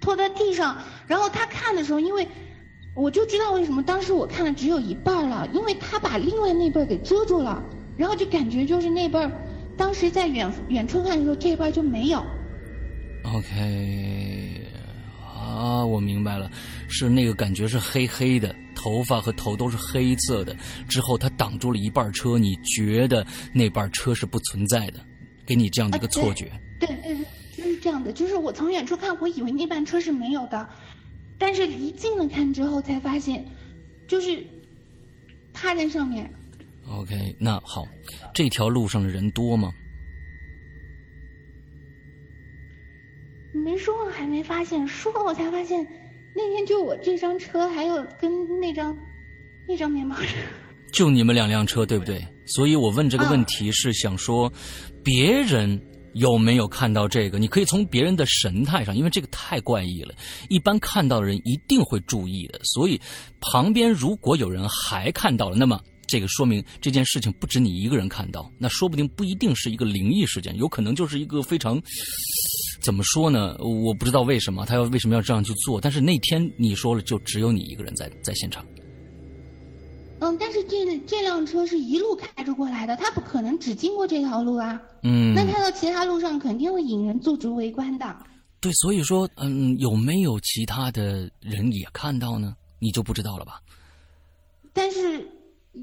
[0.00, 0.76] 拖在地上。
[1.06, 2.26] 然后他看的时候，因为
[2.94, 7.62] 我就知道为什么当时我看的只有一半了，因为他把另外那半给遮住了，
[7.96, 9.30] 然后就感觉就是那半，
[9.76, 12.24] 当时在远远处看的时候，这一半就没有。
[13.24, 14.62] OK，
[15.34, 16.50] 啊，我明白了，
[16.88, 20.56] 是那个感觉是黑黑的，头发和头都是黑色的。
[20.88, 25.00] 之后它挡住了一半车，你觉得那半车是不存在的，
[25.44, 26.50] 给你这样的一个错觉。
[26.80, 27.18] 对对对，
[27.56, 28.12] 就是这样的。
[28.12, 30.68] 就是我从远处看，我以为那半车是没有的，
[31.38, 33.44] 但是离近了看之后才发现，
[34.06, 34.42] 就是
[35.52, 36.32] 趴在上面。
[36.88, 37.86] OK，那好，
[38.32, 39.70] 这条路上的人多吗？
[43.52, 45.86] 没说还没发现，说了我才发现，
[46.34, 48.96] 那天就我这张车，还有跟那张
[49.66, 50.36] 那张面包车。
[50.92, 52.24] 就你们两辆车，对不对？
[52.46, 54.50] 所以我问这个问题是想说，
[55.04, 55.80] 别人
[56.14, 57.38] 有没有看到这个？
[57.38, 60.14] 你可以从别人的神态上，因为这个太怪异了。
[60.48, 62.58] 一般看到的人一定会注意的。
[62.64, 62.98] 所以
[63.40, 71.78] 旁边如果有人还看到了，那么这个说明这件事情不止你一个人看到，那说不定不一定是一个灵异事件，有可能就是一个非常
[72.88, 73.54] 怎么说呢？
[73.58, 78.64] 我不知道为什么他要为什么要这样去做，但是那天你说了，就只有你一个人在在现场。
[80.20, 84.80] 嗯，但是这这辆车是一路开着过来的，他不可能只经过这条路啊。
[85.02, 88.16] 嗯，那开到其他路上肯定会引人驻足围观的。
[88.58, 92.56] 对，所以说，嗯，有没有其他的人也看到呢？
[92.78, 93.60] 你就不知道了吧？
[94.72, 95.30] 但是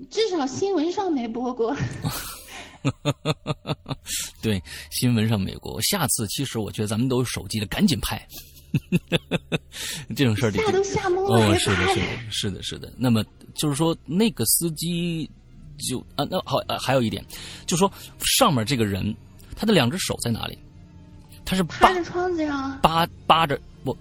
[0.10, 1.76] 至少新闻上没播过。
[4.42, 5.82] 对，新闻上没过。
[5.82, 8.26] 下次其实我觉得咱们都有手机的，赶紧拍。
[10.16, 12.94] 这种事儿得吓都吓懵了，哦，是的，是的，是的，是的。
[12.98, 13.24] 那么
[13.56, 15.30] 就是说，那个司机
[15.78, 17.26] 就啊，那好、啊，还有一点，
[17.66, 19.16] 就说上面这个人，
[19.56, 20.58] 他的两只手在哪里？
[21.46, 22.80] 他是扒趴在窗子上啊。
[22.84, 23.98] 扒扒着我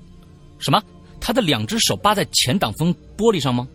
[0.58, 0.82] 什么？
[1.20, 3.68] 他的两只手扒在前挡风玻璃上吗？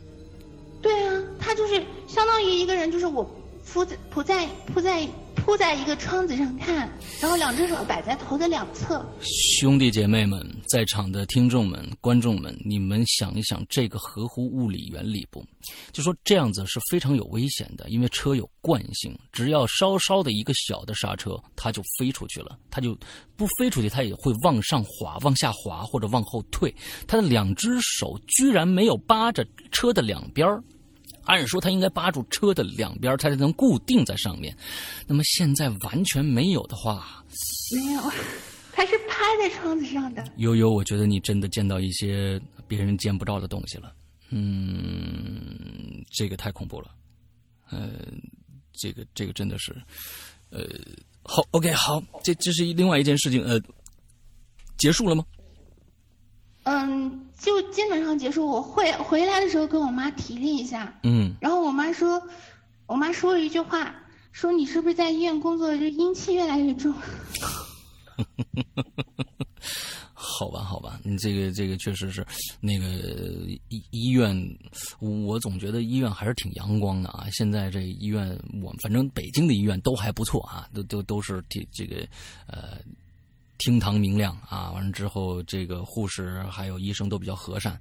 [0.81, 1.81] 对啊，他就是
[2.19, 3.23] 相当于一个人，就是我
[3.71, 9.09] 扑在扑在扑在扑在一个窗子上看，然后两只手摆在头的两侧。
[9.21, 15.41] 兄弟姐妹们，在场的听众们、观众们，你们想一想，这个合乎物理原理不？
[15.93, 22.59] 就说这样子是非常有危险的，因为车有惯性，只要稍稍的一个小的刹车，它就飞出去了。
[22.69, 22.93] 它就
[23.37, 26.75] 不飞出去，它也会往上滑、往下滑或者往后退。
[27.07, 30.61] 他的两只手居然没有扒着车的两边儿。
[31.29, 34.55] 按说他应该扒住车的两边，他才能固定在上面。
[35.05, 37.23] 那么现在完全没有的话，
[37.75, 38.01] 没有，
[38.73, 40.27] 他是趴在窗子上的。
[40.37, 43.93] 悠悠，我觉得你真的见到一些别人见不着的东西了。
[44.31, 46.91] 嗯，这个太恐怖了。
[47.69, 47.89] 呃，
[48.73, 49.75] 这个这个真的是，
[50.49, 50.65] 呃，
[51.23, 53.43] 好，OK，好，这这是另外一件事情。
[53.43, 53.61] 呃，
[54.77, 55.23] 结束了吗？
[56.63, 58.45] 嗯，就基本上结束。
[58.45, 62.21] 我会回来的时候跟我妈提了一下，嗯，然后我妈说，
[62.85, 63.95] 我妈说了一句话，
[64.31, 66.93] 说你是不是在医院工作，就阴气越来越重。
[70.13, 72.25] 好吧，好吧，你这个这个确实是，
[72.61, 72.85] 那个
[73.69, 74.35] 医医院，
[74.99, 77.25] 我总觉得医院还是挺阳光的啊。
[77.31, 82.07] 现在这医院，我反正北京的医院都还不错啊，都都都是挺这个
[82.47, 82.77] 呃。
[83.59, 84.71] 厅堂明亮啊！
[84.71, 87.73] 完了之后，这个护士还有医生都比较和善，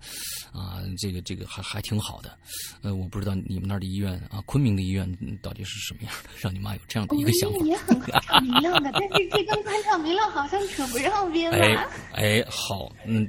[0.53, 2.37] 啊，这个这个还还挺好的。
[2.83, 5.09] 呃，我不知道你们那儿的医院啊，昆明的医院
[5.41, 7.65] 到底是什么样的，让你妈有这样的一个想法。
[7.65, 11.77] 也很宽敞明亮的，但是这跟宽敞明亮好像扯不上边来。
[12.13, 13.27] 哎哎，好，嗯，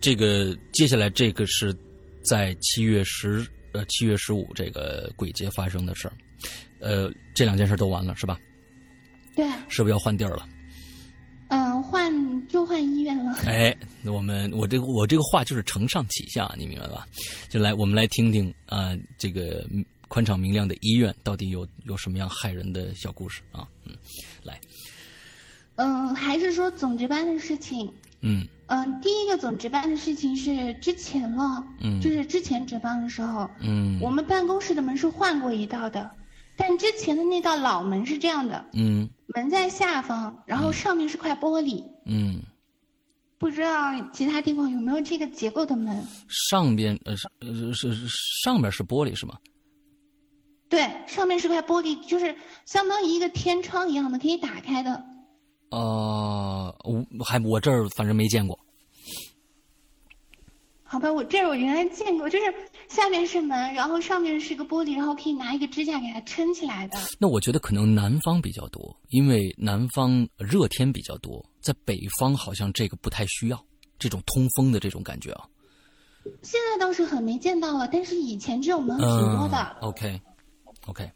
[0.00, 1.76] 这个接下来这个是
[2.24, 6.14] 在七月十呃七月十五这个鬼节发生的事儿，
[6.80, 8.38] 呃，这两件事都完了是吧？
[9.36, 9.46] 对。
[9.68, 10.48] 是不是要换地儿了？
[11.50, 13.32] 嗯，换就换医院了。
[13.46, 17.06] 哎，我们我这个我这个话就是承上启下，你明白吧？
[17.48, 19.66] 就来我们来听听啊，这个
[20.08, 23.66] 宽敞明亮的医院到底有有什么样害人的小故事啊？
[23.84, 23.94] 嗯，
[24.42, 24.58] 来。
[25.74, 27.92] 嗯，还是说总值班的事情。
[28.20, 28.46] 嗯。
[28.66, 36.08] 嗯，第一个总值班的事情是之前了，嗯，就是之前值班的时候，嗯，我们办公室的门是换过一道的。
[36.60, 42.42] 但之前的那道老门是这样的，嗯，门在下方，然后上面是块玻璃，嗯，
[43.38, 43.70] 不知道
[44.12, 46.06] 其他地方有没有这个结构的门？
[46.28, 47.90] 上边呃是呃是
[48.44, 49.38] 上面是玻璃是吗？
[50.68, 55.02] 对，上面是块玻璃，就是相当于一个天窗一样的，可以打开的。
[55.70, 58.58] 呃，我还我这儿反正没见过。
[60.92, 62.52] 好吧，我这我原来见过，就是
[62.88, 66.98] 下面是门，然后上面是个玻璃，然后可以拿一个支架给它撑起来的。
[67.16, 73.64] 那我觉得可能南方比较多，因为南方热天比较多，在北方好像这个不太需要
[74.00, 75.46] 这种通风的这种感觉啊。
[76.42, 79.76] 现在倒是很没见到了，但是以前这种门挺多的。
[79.82, 81.12] OK，OK。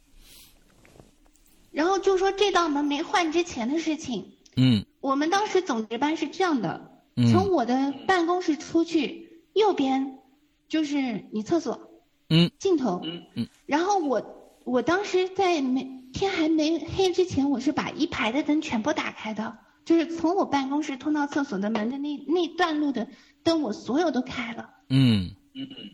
[1.71, 4.37] 然后就说这道门没换之前的事情。
[4.55, 4.85] 嗯。
[5.01, 9.24] 我们当时总值班是这样的，从我的办公室出去。
[9.55, 10.19] 右边，
[10.67, 11.89] 就是你厕所，
[12.29, 13.23] 嗯，尽头，嗯。
[13.35, 23.07] 嗯，然后我我当时在没天还没黑之前，我是把一排的灯全部打开的，就是从我办公室通到厕所的门的那那段路的
[23.43, 25.31] 灯，我所有都开了，嗯。
[25.53, 25.67] 嗯。
[25.71, 25.89] 嗯，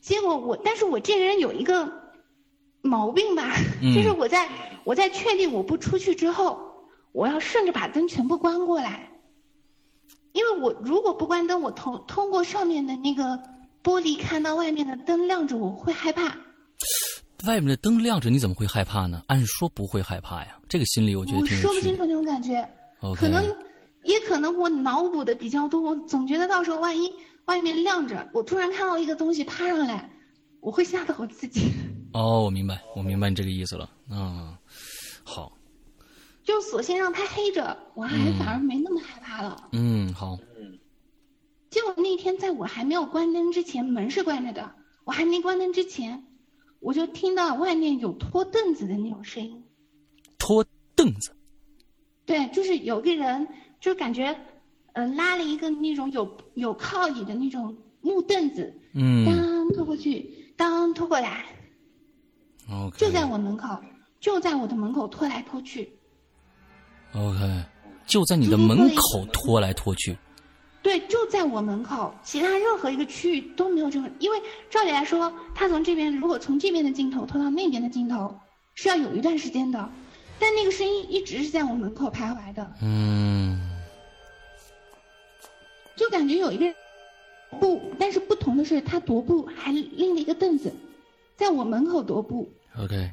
[0.00, 1.92] 结果我，但是我这个人有一个
[2.80, 3.52] 毛病吧，
[3.94, 4.48] 就是我在
[4.84, 9.09] 我在确定我不出去之后，我要顺着把灯全部关过来。
[10.32, 13.38] 因为我如果不关灯，我通通过上面的那个
[13.82, 16.36] 玻璃看到外面的灯亮着，我会害怕。
[17.46, 19.22] 外面的灯亮着，你怎么会害怕呢？
[19.28, 22.68] 按说不会害怕呀，这个心理我觉得挺我说不清楚那种感觉，
[23.16, 23.42] 可能
[24.04, 27.10] 也可能我脑补的比较多，我总觉得到时候万一
[27.46, 30.10] 外面亮着，我突然看到一个东西趴上来，
[30.60, 31.72] 我会吓到我自己。
[32.12, 33.88] 哦，我明白，我明白你这个意思了。
[34.10, 34.54] 嗯，
[35.24, 35.50] 好。
[36.50, 39.68] 就索性让它黑着，我还反而没那么害怕了。
[39.70, 40.36] 嗯，好。
[41.70, 44.74] 结果那天在我还没有关灯之前，门是关着的。
[45.04, 46.24] 我还没关灯之前，
[46.80, 49.62] 我就听到外面有拖凳子的那种声音。
[50.40, 51.36] 拖凳子。
[52.26, 53.46] 对，就是有个人，
[53.78, 54.36] 就感觉，
[54.94, 58.74] 呃，拉了一个那种有有靠椅的那种木凳子。
[58.92, 59.24] 嗯。
[59.24, 61.44] 当拖过去，当拖过来。
[62.68, 62.98] OK。
[62.98, 63.68] 就在我门口，
[64.18, 65.99] 就在我的门口拖来拖去。
[67.12, 67.64] OK，
[68.06, 70.16] 就在你的门口拖来拖去。
[70.82, 74.10] 对，就在我门口，其他任何一个区域都没有这个。
[74.18, 74.40] 因为
[74.70, 78.34] 照理来说，他从这边如果从这边的镜头拖到那边的镜头，
[78.74, 79.88] 是要有一段时间的。
[80.38, 82.72] 但那个声音一直是在我门口徘徊的。
[82.80, 83.60] 嗯。
[85.96, 86.74] 就感觉有一个人
[87.60, 90.72] 不，但是不同的是，他踱步还拎了一个凳子，
[91.36, 92.50] 在我门口踱步。
[92.78, 93.10] OK。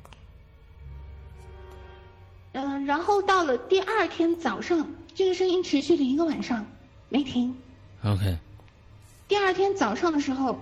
[2.58, 6.66] 嗯，然后到了第二天早上，这个声音持续了一个晚上，
[7.08, 7.56] 没停。
[8.04, 8.36] OK，
[9.28, 10.58] 第二天早上的时候，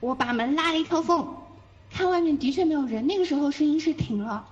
[0.00, 1.26] 我把门拉了一条缝，
[1.90, 3.06] 看外面的确没有人。
[3.06, 4.44] 那个时候声音是停了，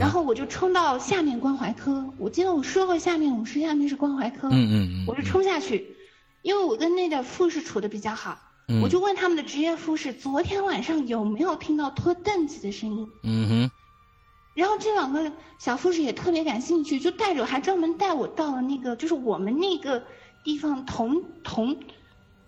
[0.00, 2.04] 然后我就冲到下面关怀科。
[2.18, 5.94] 我记得我说过，下面我是下面是关怀科，嗯嗯嗯，我就冲下去，
[6.42, 8.36] 因为我跟那点护士处的比较好，
[8.66, 13.08] 嗯我就问他们的职业护士，昨天晚上有没有听到拖凳子的声音？
[13.22, 13.70] 嗯哼，
[14.54, 20.02] 然后这两个小护士也特别感兴趣，就带着我，还专门带我到了那个就是我们那个
[20.42, 21.76] 地方同同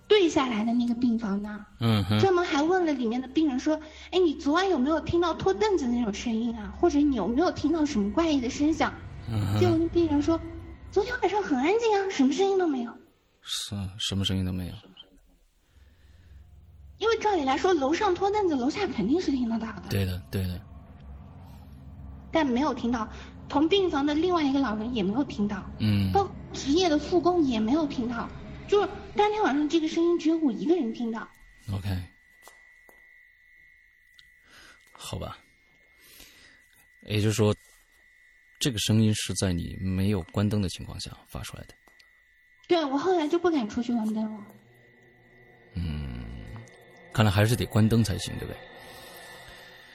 [0.08, 3.80] 对下来的那个病房那儿，嗯哼，专门还问了里面的病人说
[4.10, 6.74] ：“哎，你昨晚有没有听到拖凳子的那种声音啊？
[6.78, 8.92] 或者你有没有听到什么怪异的声响？”
[9.32, 10.38] 嗯，结果那病人说
[10.90, 12.92] ：“昨天晚上很安静啊，什么声音都没有。
[13.40, 14.72] 是什么声音都没有。
[16.98, 20.60] 因为照理来说，楼上拖凳子，楼下肯定是听得到的，对的，对的，
[22.32, 23.08] 但没有听到。
[23.48, 25.62] 同病房的另外一个老人也没有听到。
[25.78, 28.28] 嗯包括职业的护工也没有听到，
[28.66, 31.28] 就是当天晚上这个声音只有我一个人听到。
[31.72, 31.88] ，OK，
[34.92, 35.36] 好吧。
[37.02, 37.54] 也就是说，
[38.58, 41.74] 这个声音是在你没有关灯的情况下发出来的。
[42.68, 44.46] 对我后来就不敢出去玩灯了。
[45.74, 46.24] 嗯
[47.12, 48.56] 看来还是得关灯才行，对不对？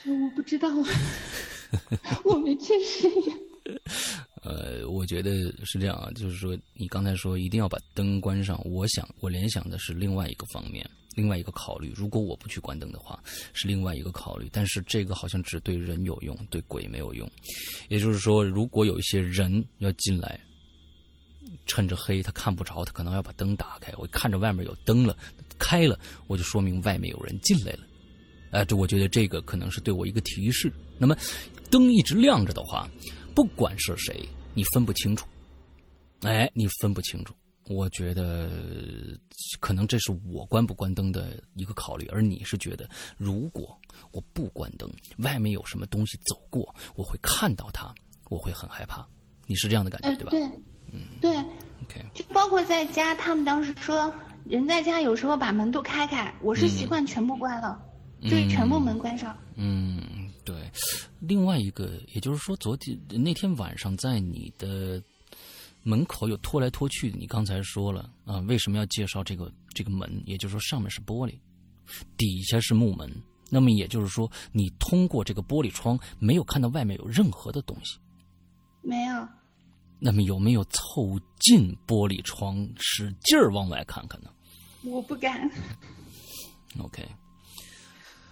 [0.05, 0.69] 就我不知道，
[2.25, 3.37] 我没去试验。
[4.43, 11.91] 呃，我觉得是这样啊，就是说，你刚才说一定要把灯关上，我想我联想的是另外一个方面，另外一个考虑。
[11.93, 14.47] 如果我不去关灯的话，是另外一个考虑。
[14.53, 17.29] 但是这个好像只对人有用，对鬼没有用。
[17.89, 20.39] 也就是说，如果有一些人要进来，
[21.65, 23.91] 趁着黑他看不着，他可能要把灯打开。
[23.97, 25.17] 我看着外面有灯了，
[25.59, 27.79] 开了，我就说明外面有人进来了。
[28.51, 30.71] 哎、这我觉得这个可能是对我一个提示。
[30.97, 31.15] 那么，
[31.69, 32.87] 灯一直亮着的话，
[33.35, 35.25] 不管是谁，你分不清楚。
[36.21, 37.33] 哎，你分不清楚。
[37.69, 38.49] 我觉得
[39.59, 43.77] 可能这是我关不关灯的一个考虑，而你是觉得，如果
[44.11, 47.93] 我不关灯，外面有什么东西走过，我会看到它，
[48.29, 49.05] 我会很害怕。
[49.45, 50.49] 你是这样的感觉，呃，对吧对，
[51.19, 51.37] 对
[51.83, 54.13] ，？OK，就包括在家，他们当时说，
[54.45, 57.77] 人在家有时候把门都开开，我是习惯全部关了，
[58.23, 59.37] 就是全部门关上。
[59.55, 60.71] 嗯，对。
[61.19, 65.03] 另外一个，也就是说，昨天那天晚上在你的
[65.83, 70.23] 门口有拖来拖去，你刚才说了啊，为什么要介绍这个这个门？
[70.25, 71.33] 也就是说，上面是玻璃，
[72.15, 73.11] 底下是木门。
[73.49, 77.97] 那么也就是说，你通过这个玻璃窗没有看到外面有任何的东西。
[78.81, 79.27] 没有，
[79.99, 84.29] 那么有没有凑近玻璃窗，使劲儿往外看看呢
[84.83, 85.49] 我不敢。
[86.79, 87.05] ？OK，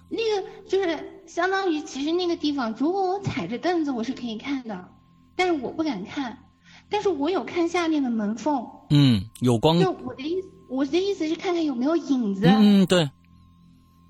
[0.09, 4.89] 那个就是相当于，其实那个地方，如果我踩着凳子，我是可以看的，
[5.35, 6.39] 但是我不敢看。
[6.87, 13.09] 但是我有看下面的门缝，嗯，有光，就我的意思，我的意思是看看有没有影子，嗯，嗯对，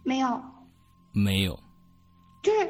[0.03, 0.41] 没有，
[1.13, 1.57] 没有，
[2.43, 2.69] 就是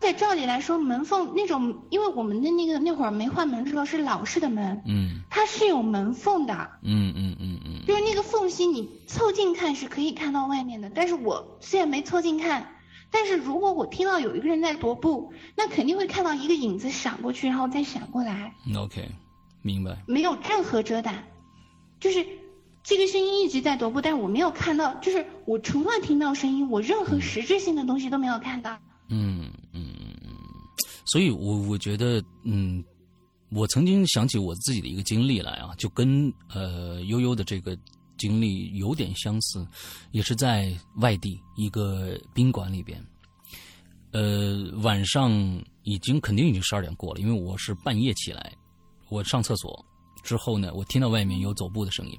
[0.00, 10.90] 在照理来说，门缝那种，因为我们的那个那会儿没换门的时候是老式的门，嗯它是有门缝的，嗯嗯嗯嗯，就是那个缝隙你凑近看是可以看到外面的。
[10.94, 12.76] 但是我虽然没凑近看，
[13.10, 19.10] 但是如果我听到有一个人在踱步，那肯定会看到一个影子闪过去，然后再闪过来，OK，
[19.62, 19.96] 明白。
[20.06, 21.14] 没有任何遮挡，
[22.00, 22.26] 就是
[22.82, 28.78] 这个声音一直在踱步，但是我没有看到，就是我除了听到声音，我任何实质性的东西都没有看到。
[29.10, 29.50] 嗯
[31.04, 32.82] 所以我我觉得，嗯，
[33.50, 37.76] 我曾经想起我自己的一个经历来啊，就跟呃悠悠的这个
[38.16, 39.66] 经历有点相似，
[40.12, 43.04] 也是在外地一个宾馆里边，
[44.12, 45.30] 呃，晚上
[45.82, 48.52] 已经肯定已经十二点过了，因为我是半夜起来，
[49.10, 49.84] 我上厕所
[50.22, 52.18] 之后呢，我听到外面有走步的声音，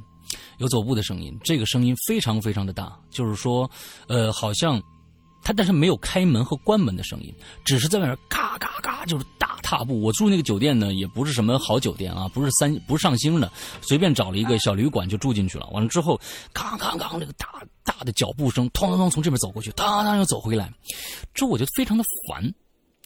[0.59, 3.69] 有走步的声音，这个声音非常非常的大，就是说，
[4.07, 4.81] 呃，好像。
[5.45, 7.31] 他但是没有开门和关门的声音，
[7.63, 10.01] 只是在外面嘎嘎嘎就是大踏步。
[10.01, 15.67] 我住那个酒店呢，也不是什么好酒店啊，不是三不是上星的，随便找了一个小旅馆就住进去了。
[15.67, 16.19] 完了之后，
[16.51, 20.73] 嘎嘎嘎那个大大的脚步声，哐当当从这边走过去，当当又走回来，
[21.35, 22.51] 之后我就非常的烦，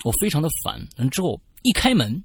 [0.05, 0.81] 我非常的烦。
[0.97, 2.23] 完之后一开门，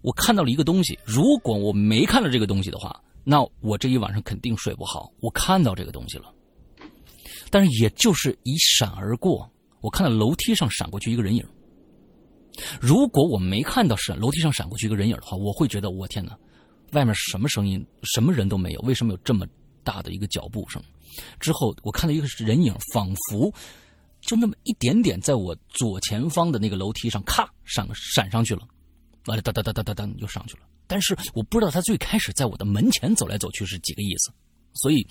[0.00, 5.12] 我看到了一个东西，如果我没看到这个东西的话，那我这一晚上肯定睡不好。
[5.20, 6.32] 我看到这个东西了。
[7.56, 9.50] 但是也就是一闪而过，
[9.80, 11.42] 我看到楼梯上闪过去一个人影。
[12.78, 16.38] 如果我没看到闪楼梯上闪过去一个人影的话，我会觉得我天哪，
[16.92, 19.46] 外面什么声音，什么人都没有，为什么有这么
[19.82, 20.82] 大的一个脚步声？
[21.40, 23.50] 之后我看到一个人影，仿佛
[24.20, 28.68] 就那么一点点在我左前方的那个楼梯上，咔闪闪上去了，
[29.24, 30.60] 完了哒哒哒哒哒哒就上去了。
[30.86, 34.30] 但是我不知道他最开始在我的门前走来走去是几个意思，
[34.74, 35.06] 所以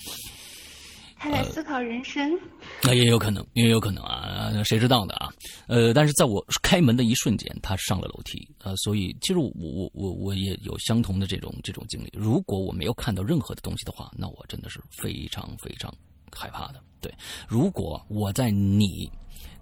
[1.25, 2.39] 他在思考人生。
[2.83, 5.33] 那也有可能，也有可能啊，谁知道的啊？
[5.67, 12.11] 呃，但是在我开门的一瞬间，他上了楼梯啊，所以其实我我我我也有相同的这种这种经历。
[12.13, 15.91] 如果我没有看到任何的东西的话，那我真的是非常非常
[16.31, 16.79] 害怕的。
[17.01, 17.11] 对，
[17.47, 19.09] 如果我在你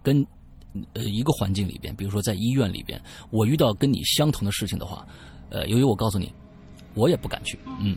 [0.03, 0.25] 跟
[0.91, 5.07] 呃一个环境里边，比如说在医院里边，我遇到跟你相同的事情的话。
[5.49, 6.33] 呃，由于我告诉你，
[6.95, 7.95] 我也不敢去，嗯。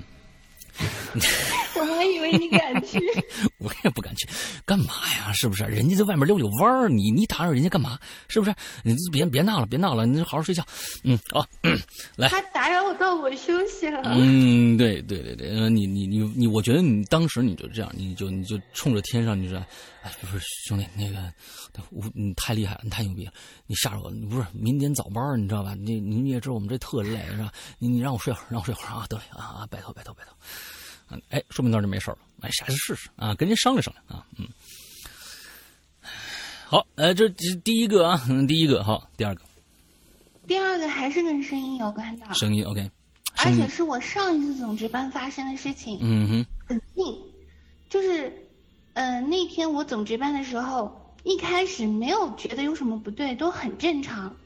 [1.75, 3.01] 我还以为你敢去，
[3.59, 4.29] 我也不敢去，
[4.65, 5.33] 干嘛呀？
[5.33, 5.65] 是不是？
[5.65, 7.99] 人家在外面溜溜弯儿，你你打扰人家干嘛？
[8.29, 8.55] 是不是？
[8.83, 10.65] 你别别闹了，别闹了，你好好睡觉。
[11.05, 11.47] 嗯，好，
[12.17, 12.29] 来。
[12.29, 14.03] 他打扰我到我休息了。
[14.05, 19.59] 嗯，对对对对，你你你你，我觉得你当时你就这样，你就你就冲着天上，你说，
[20.03, 21.33] 哎，不是兄弟，那个，
[21.91, 23.33] 我你太厉害了，你太牛逼了，
[23.67, 25.75] 你吓着我，你不是明天早班，你知道吧？
[25.75, 27.51] 你你也知道我们这特累是吧？
[27.79, 30.33] 你你让我睡会儿，让我睡会儿啊，得嘞啊啊，拜托拜托拜托。
[30.35, 30.76] 嗯，
[31.31, 32.19] 哎，说明那就没事了。
[32.41, 34.27] 哎，下次试试啊，跟您商量商量啊。
[34.39, 34.47] 嗯，
[36.67, 39.41] 好，呃，这这第一个啊，第一个好，第二个，
[40.47, 42.35] 第二个还是跟声音有关的。
[42.35, 42.91] 声音 OK，
[43.39, 45.99] 而且是我上一次总值班发生的事情。
[46.03, 47.19] 嗯哼，很近，
[47.89, 48.33] 就是，
[48.93, 54.37] 呃，那天我总值班的时候，一开始没有觉得有什么不对，都很正常。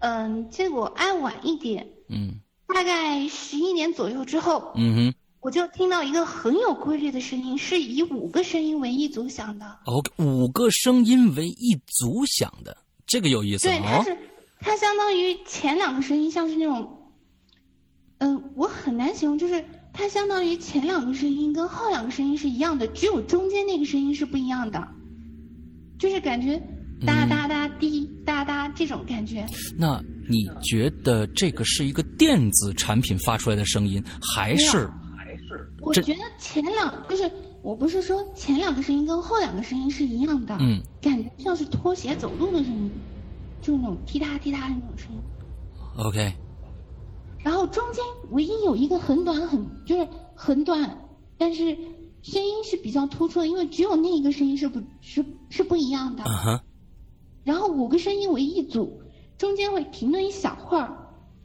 [0.00, 5.14] 嗯，结果按晚一点，嗯，大概十一点左右之后，嗯哼。
[5.40, 9.78] 我就听到一个很有规律的声音，是以五个声音为一组响的。
[9.86, 12.76] OK，五个声音为一组响的，
[13.06, 13.66] 这个有意思。
[13.66, 14.16] 对，它是
[14.60, 16.86] 它相当于前两个声音像是那种，
[18.18, 19.64] 嗯，我很难形容，就是
[19.94, 24.86] 它相当于前两个声音跟后两个声音是一样的，只有中间那个声音是不一样的，
[25.98, 26.62] 就是感觉
[27.06, 29.46] 哒哒哒滴哒哒这种感觉。
[29.78, 34.86] 那你觉得这个是一个电子产品发出来的声音，还是？
[35.80, 37.30] 我觉得前两就是
[37.62, 42.90] 我不是说前两个声音跟后两个声音是一样的，嗯，感觉像是拖鞋走路的声音，
[43.62, 45.18] 就那种踢踏踢踏的那种声音。
[45.96, 46.34] OK。
[47.42, 51.08] 然后中间唯一有一个很短很就是很短，
[51.38, 51.76] 但是
[52.22, 56.22] 声音是比较突出的，因为只有那一个声音是不是是不一样的。
[56.24, 56.60] 嗯哼。
[57.42, 59.00] 然后五个声音为一组，
[59.38, 60.94] 中间会停顿一小会儿，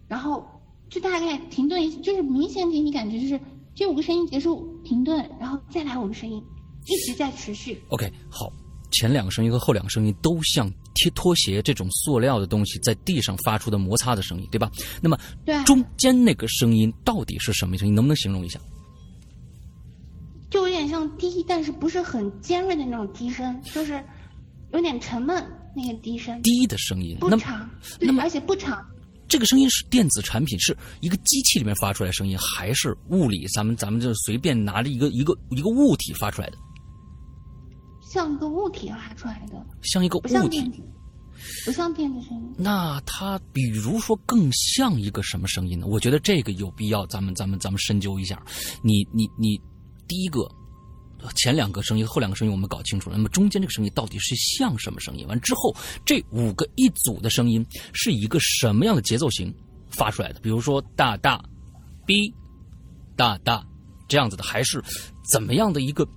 [0.10, 0.46] 然后
[0.90, 3.40] 就大概停顿一，就是明显给你感觉就是。
[3.76, 6.42] 这五个声音结束，停顿，然后再来五个声音，
[6.86, 7.84] 一直在持续。
[7.90, 8.50] OK，好，
[8.92, 14.72] 前两个声音和后两个声音都像贴拖鞋这种塑料的东西在地上发出的摩擦的声音，对吧？
[15.02, 17.94] 那么，对，中间那个声音到底是什么声音？
[17.94, 18.58] 能不能形容一下？
[20.50, 24.02] 就有点像低，但是不是很尖锐的那种低声，就是
[24.72, 25.46] 有点沉闷
[25.76, 26.42] 那个低声。
[26.44, 27.70] 低的声音，不长，
[28.00, 28.82] 那么而且不长。
[29.28, 33.48] 这个声音是电子产品，是一个机器里面发出来声音，还是物理？
[33.48, 36.58] 咱们咱们就随便拿着一个一个一个物体发出来的，
[38.02, 40.30] 像一个物体发出来的，像一个物体，
[41.66, 42.54] 不像电子声音。
[42.58, 45.88] 那它比如说更像一个什么声音呢？
[45.88, 48.42] 我觉得这个有必要，咱们咱们咱们深究一下。
[48.82, 49.60] 你你你，
[50.08, 50.50] 第一个。
[51.34, 53.16] 前两个声音，后两个声音我们搞清楚了。
[53.16, 55.28] 那么中间这个声音到底是像什么声音？
[55.28, 59.54] 完之后，这五个一组的声音是一个什么样的节奏型
[59.90, 60.40] 发出来的？
[60.40, 61.44] 比如说大大
[62.06, 62.34] ，b，
[63.16, 63.66] 大大
[64.08, 64.84] 这样子的，还是
[65.30, 66.08] 怎么样的一个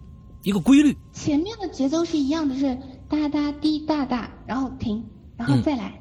[0.43, 0.97] 一个规律？
[1.13, 2.77] 前面的节奏是一样的，是
[3.09, 5.05] 哒哒滴大大，然后停，
[5.37, 6.01] 然后再来。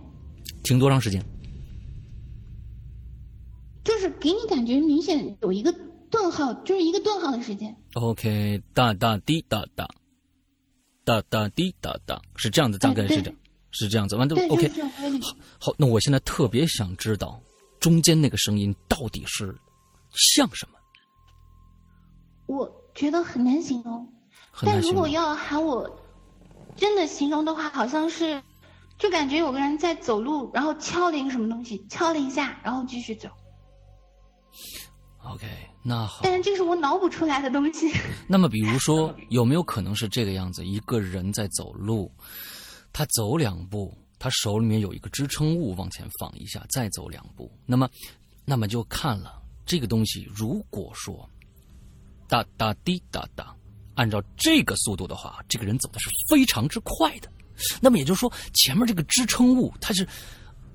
[0.63, 1.23] 停多长时间？
[3.83, 5.73] 就是给你感觉明显有一个。
[6.09, 7.75] 顿号就是一个顿号的时间。
[7.95, 9.87] OK，哒哒滴哒哒，
[11.03, 13.39] 哒哒滴哒哒，是这样子，大概是这样，
[13.71, 14.15] 是这样子。
[14.15, 14.69] 完都 OK。
[15.21, 17.41] 好，好，那我现在特别想知道，
[17.79, 19.55] 中间那个声音到底是
[20.35, 20.77] 像什么？
[22.47, 24.07] 我觉得很难形容。
[24.61, 25.99] 但如果要喊我
[26.75, 28.41] 真的形容的话，好像是，
[28.97, 33.29] 就感觉有个人在走路，然后敲了一个什么东西，敲了一下，然后继续走。
[35.23, 35.45] OK。
[35.89, 37.89] 那好，但是这是我脑补出来的东西。
[38.27, 40.65] 那么，比如说，有没有可能是这个样子？
[40.65, 42.11] 一个人在走路，
[42.91, 47.49] 他走两步，他手里面有一个支撑物往前放一下，再走两步。
[47.65, 47.89] 那么，
[48.43, 50.29] 那么就看了这个东西。
[50.35, 51.29] 如果说
[52.27, 53.55] 哒哒滴哒哒，
[53.95, 57.31] 按照这个速度的话，这个人走的是非常之快的。
[57.79, 60.05] 那么也就是说，前面这个支撑物它是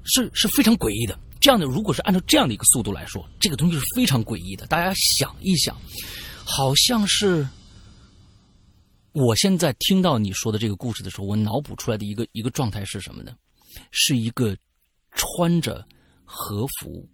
[0.04, 1.18] 是是非常诡异的。
[1.40, 4.66] 这样的，如果是按照这样的一个速度来说，这个东西是非常诡异的。
[4.66, 5.76] 大家想一想，
[6.44, 7.46] 好像是
[9.12, 13.32] 我现在听到你说的这个故事的时候，我脑补出来的一个一个状态是什么呢？
[13.90, 14.56] 是一个
[15.16, 15.84] 穿着
[16.24, 17.08] 和服，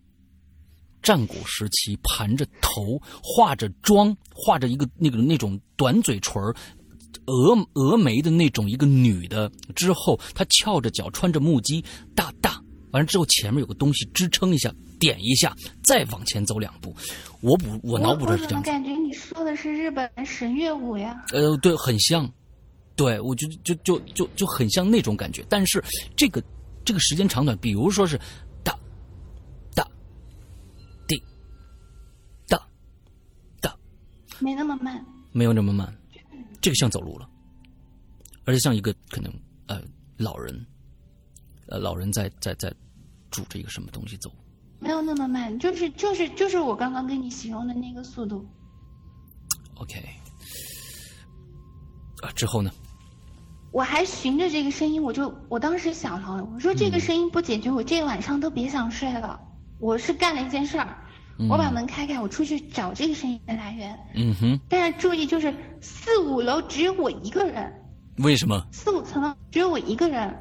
[1.03, 6.35] 战国时期盘着头、化着妆、画着一个那个那种短嘴唇
[7.25, 9.51] 峨峨眉的那种一个女的。
[9.75, 11.83] 之后她翘着脚，穿着木屐，
[12.15, 12.63] 大大。
[12.93, 16.95] 完了之后，前面有个东西支撑一下，点一下，再往前走两步。
[17.41, 18.61] 我补，我脑补着是这样。
[18.61, 21.25] 我感觉你说的是日本神乐舞呀？
[21.33, 22.31] 呃，对，很像。
[22.97, 25.45] 对，我就就就就就很像那种感觉。
[25.49, 25.83] 但是
[26.17, 26.43] 这个
[26.85, 28.19] 这个时间长短，比如说是
[28.65, 28.77] 哒
[29.75, 29.87] 哒
[31.07, 31.23] 滴
[32.49, 32.61] 哒
[33.61, 33.73] 哒，
[34.41, 35.95] 没那么慢，没有那么慢。
[36.61, 37.29] 这个像走路了，
[38.45, 39.33] 而且像一个可能
[39.67, 39.81] 呃
[40.17, 40.67] 老人。
[41.69, 42.73] 呃，老人在在在
[43.31, 44.31] 拄着一个什么东西走，
[44.79, 48.47] 没有那么慢，就是就是就是我刚刚跟你形容的那个速度。
[49.77, 50.03] OK，
[52.23, 52.71] 啊，之后呢？
[53.71, 59.39] 我还循着这个声音，我就我当时想了，我说这个声音不解决，我这个晚上都别想睡了。
[59.79, 60.99] 我是干了一件事儿，
[61.51, 63.97] 我把门开开，我出去找这个声音的来源。
[64.15, 64.59] 嗯哼。
[64.71, 67.73] 但是注意，就是四五楼只有我一个人。
[68.17, 68.67] 为什么？
[68.73, 70.35] 四五层楼只有我一个人。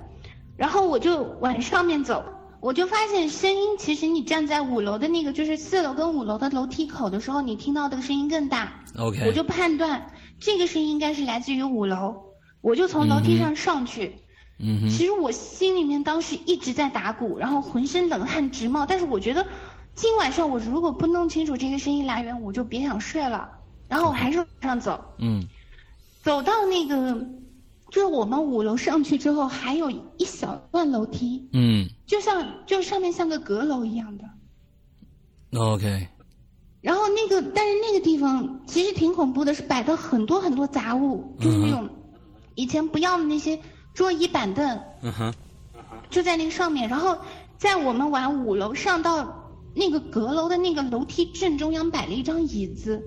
[0.57, 2.25] 然后我就往上面走，
[2.59, 8.83] 我就发现声音其实你站在五楼的那个就是四楼跟五楼的楼梯口的时候，你听到的声音更大。
[8.97, 12.15] OK，我就判断这个声音应该是来自于五楼，
[12.61, 14.15] 我就从楼梯上上去。
[14.59, 14.89] 嗯哼。
[14.89, 18.87] 其实我心里面当时一直在打鼓，然后浑身冷汗直冒。
[18.87, 19.45] 但是我觉得
[19.93, 23.47] 今晚上我如果不弄清楚这个声音来源，我就别想睡了。
[23.87, 25.05] 然后我还是往上走。
[25.19, 25.45] 嗯。
[26.23, 27.23] 走到那个。
[27.89, 34.25] 就是我们五楼上去之后，还有一小段楼梯，嗯，就像就上面像个阁楼一样的。
[35.57, 36.07] OK。
[36.81, 41.89] 然后那个，但是那个地方其实挺恐怖的，是摆的很多很多杂物，就是那种
[42.55, 43.59] 以前不要的那些
[43.93, 45.33] 桌椅板凳，嗯哼，
[46.09, 46.89] 就在那个上面。
[46.89, 47.17] 然后
[47.57, 53.01] 在我们往五楼上到那个阁楼的那个楼梯正中央摆了一张椅子，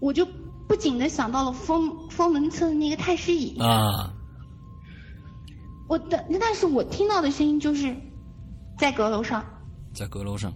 [0.00, 0.28] 我就。
[0.66, 3.58] 不仅的想到了封封门侧的那个太师椅。
[3.58, 4.12] 啊，
[5.88, 7.94] 我的，但是我听到的声音就是
[8.78, 9.44] 在阁楼上，
[9.94, 10.52] 在阁楼上，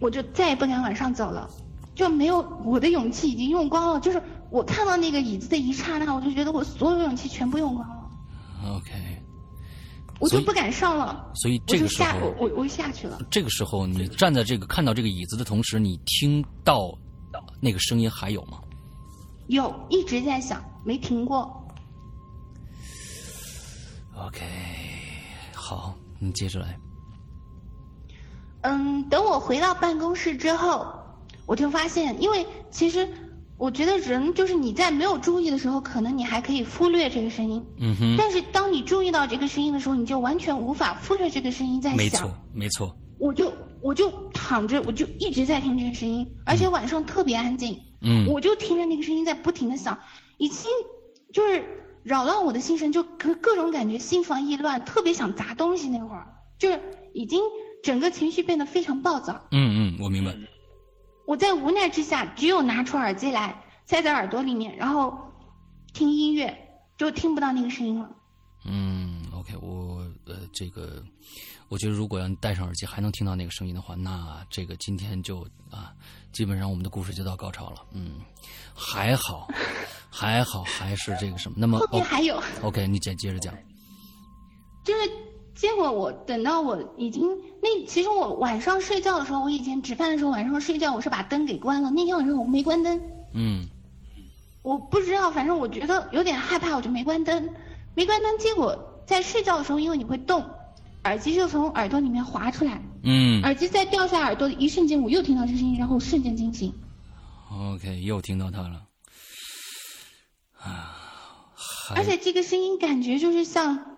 [0.00, 1.48] 我就再也不敢往上走了，
[1.94, 7.96] 就没有我的勇气已经用光了，就是我看到那个椅子的一刹那，我就觉得我所有勇气全部用光了。
[8.76, 8.92] OK，
[10.18, 13.18] 我就不敢上了，所以这个时候我我下去了。
[13.30, 16.92] 这个时候你站在这个看到这个椅子的同时，你听到
[17.60, 18.58] 那个声音还有吗？
[19.48, 21.64] 有一直在响，没停过。
[24.18, 24.44] OK，
[25.54, 26.78] 好，你接着来。
[28.62, 30.86] 嗯，等我回到办公室之后，
[31.46, 33.08] 我就发现，因为其实
[33.58, 37.64] 我觉得人就是你在没有注意的时候，可能你还可以忽略这个声音。
[37.78, 38.16] 嗯哼。
[38.18, 41.96] 但是当你注意到这个声音的时候，你就完全无法忽略这个声音在响。
[41.96, 42.96] 没错，没错。
[43.18, 47.72] 我就我就躺着，我就一直在听这个声音，而且晚上特别安静。
[47.72, 47.95] 嗯，
[48.28, 49.98] 我就听着那个声音在不停的响，
[50.38, 50.70] 已经
[51.32, 51.64] 就是
[52.02, 55.88] 扰乱我的心神，就各各种感觉心烦意乱，特别想砸东西。
[55.88, 56.26] 那会儿
[56.58, 56.80] 就是
[57.12, 57.40] 已经
[57.82, 59.46] 整个情绪变得非常暴躁。
[59.50, 60.34] 嗯嗯，我明白。
[61.26, 65.32] 我在无奈之下，只有拿出耳机来塞在耳朵里面，然后
[65.92, 66.56] 听音乐，
[66.96, 68.10] 就听不到那个声音了。
[68.64, 71.02] 嗯，OK，我呃这个。
[71.68, 75.92] 我觉得，如果要戴上耳机还能听到那个声音的话，那这个今天就啊，
[76.32, 77.82] 基本上我们的故事就到高潮了。
[77.92, 78.20] 嗯，
[78.74, 79.48] 还好，
[80.08, 81.56] 还好，还是这个什么？
[81.58, 82.40] 那么后面还有。
[82.62, 83.54] OK，你接接着讲。
[84.84, 85.10] 就 是
[85.54, 87.26] 结果，我等到我已经
[87.60, 91.90] 那，其实我晚上睡觉的时候，我以前吃饭的时候晚上睡觉，我是把灯给关了。
[91.90, 93.00] 那天晚上我没关灯。
[93.32, 93.66] 嗯。
[94.62, 97.48] 我不知道，反正我觉得有点害怕，我就没关灯。
[97.94, 100.44] 没关灯，结果在睡觉的时候，因为你会动。
[101.06, 106.74] 耳机就从耳朵里面滑出来，嗯，耳机在掉下耳朵的一瞬间，我又听到这声音，然后瞬间惊醒。
[107.50, 108.82] OK，又听到它了，
[110.58, 110.96] 啊，
[111.94, 113.96] 而且这个声音感觉就是像，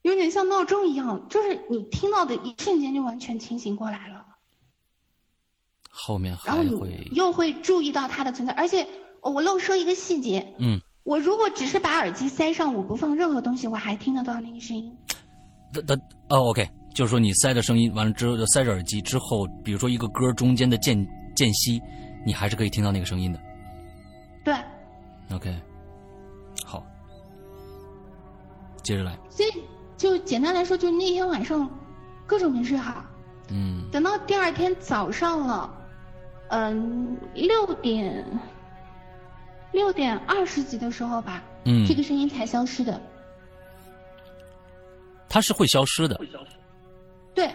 [0.00, 4.24] 有点像闹钟一样，就是你听到的一瞬间就完全清醒过来了。
[5.90, 8.88] 后面还会又会注意到它的存在，而且
[9.20, 14.96] 我漏说一个细节，嗯，我如果只是把耳机塞上，我不放任何东西，我还听得到那个声音。
[15.82, 15.94] 的
[16.28, 20.96] 哦，OK，就是说你塞着声音完了之后，塞着耳机之后，比如说一个歌中间的间
[21.34, 21.80] 间隙，
[22.24, 23.40] 你还是可以听到那个声音的。
[24.44, 24.54] 对。
[25.34, 25.54] OK，
[26.64, 26.84] 好，
[28.82, 29.18] 接着来。
[29.30, 29.48] 所以
[29.96, 31.68] 就简单来说，就那天晚上
[32.26, 33.04] 各种没睡好。
[33.50, 33.88] 嗯。
[33.90, 35.74] 等到第二天早上了，
[36.48, 38.24] 嗯，六点
[39.72, 43.00] 六点二十几的时候吧，嗯，这个声音才消失的。
[45.28, 46.20] 它是会消失的，
[47.34, 47.52] 对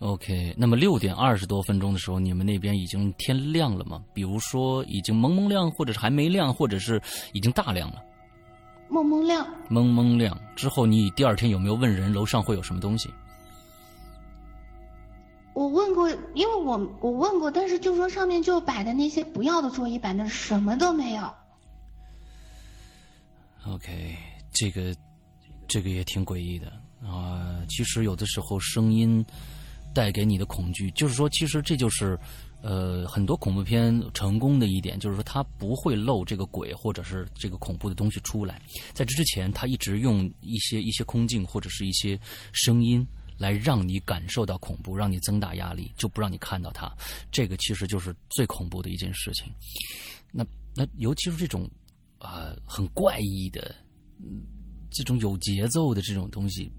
[0.00, 4.02] ，OK，那么六点二十多分钟的时候，你们那边已经天亮了吗？
[4.12, 7.00] 比如说已经蒙蒙亮，或者是还没亮，或者是
[7.32, 8.02] 已经大亮了？
[8.90, 13.10] 蒙蒙亮，蒙蒙亮之后，你第二天有没有问人楼上会有什么东西？
[15.54, 21.22] 我问过，因为我我问过，但是就说上面就摆的那些不要的桌椅板凳什么都没有。
[23.66, 24.16] OK，
[24.52, 24.94] 这个
[25.68, 26.72] 这个也挺诡异的
[27.06, 29.24] 啊、其实有的时候声音
[29.94, 32.18] 带给你的恐惧，就是说，其实这就是
[32.60, 38.60] 呃很多恐怖片成功的一点，就是说它不会露这个鬼或者是这个恐怖的东西出来。
[38.92, 42.18] 在这之前，它一直用一些一些空镜或者是一些
[42.52, 43.06] 声音。
[43.38, 46.92] 来让你感受到恐怖，让你增大压力，就不让你看到它。
[47.30, 49.46] 这个其实就是最恐怖的一件事情。
[50.32, 50.44] 那
[50.74, 51.70] 那尤其是这种
[52.18, 53.72] 啊、很怪异的，
[54.90, 56.70] 这种有节奏的这种东西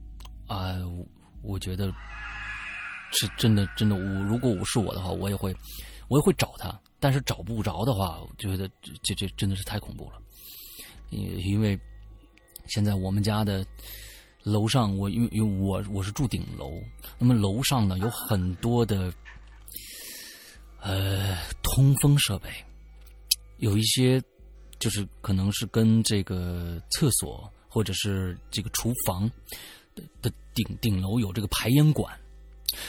[0.47, 1.05] 啊、我
[1.41, 1.93] 我觉得
[3.11, 3.95] 是真的真的。
[3.95, 5.55] 我如果我是我的话，我也会
[6.07, 8.67] 我也会找他，但是找不着的话，我觉得
[9.03, 10.21] 这这真的是太恐怖了。
[11.11, 11.79] 因为
[12.67, 13.65] 现在我们家的
[14.43, 16.71] 楼上，我因为因为我我是住顶楼，
[17.17, 19.13] 那么楼上呢有很多的
[20.81, 22.49] 呃通风设备，
[23.57, 24.21] 有一些
[24.79, 29.29] 就是可能是跟这个厕所或者是这个厨房
[29.95, 32.19] 的的顶顶楼有这个排烟管，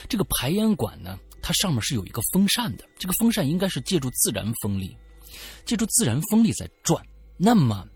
[0.08, 4.96] 这个排烟管呢，它上面是有一个风扇的，这个风扇应该是借助自然风力，
[5.64, 7.04] 借助自然风力在转。
[7.36, 7.86] 那么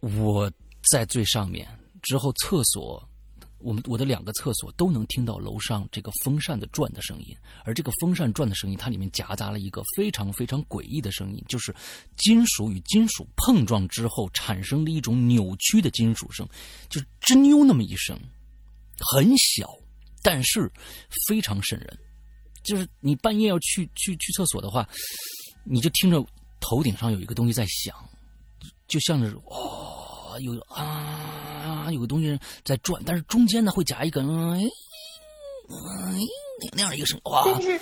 [0.00, 0.50] 我
[0.90, 1.68] 在最上面，
[2.02, 3.09] 之后厕所，
[3.60, 11.74] 我们我的两个厕所都能听到楼上这个风扇的转的声音，而这个风扇转的声音，它里面夹杂了一个非常非常诡异的声音，就是
[12.16, 16.48] 金属与金属碰撞之后产生的一种扭曲的金属声，
[16.88, 18.18] 就是吱扭那么一声，
[18.98, 19.70] 很小，
[20.22, 20.70] 但是
[21.28, 21.98] 非常瘆人。
[22.62, 24.86] 就是你半夜要去去去厕所的话，
[25.64, 26.22] 你就听着
[26.60, 27.96] 头顶上有一个东西在响，
[28.86, 31.49] 就像是哦，有啊，
[31.92, 34.60] 有个东西在转，但是中间呢会夹一个嗯
[35.68, 36.18] 嗯
[36.74, 37.80] 那样一个声，哇，但是，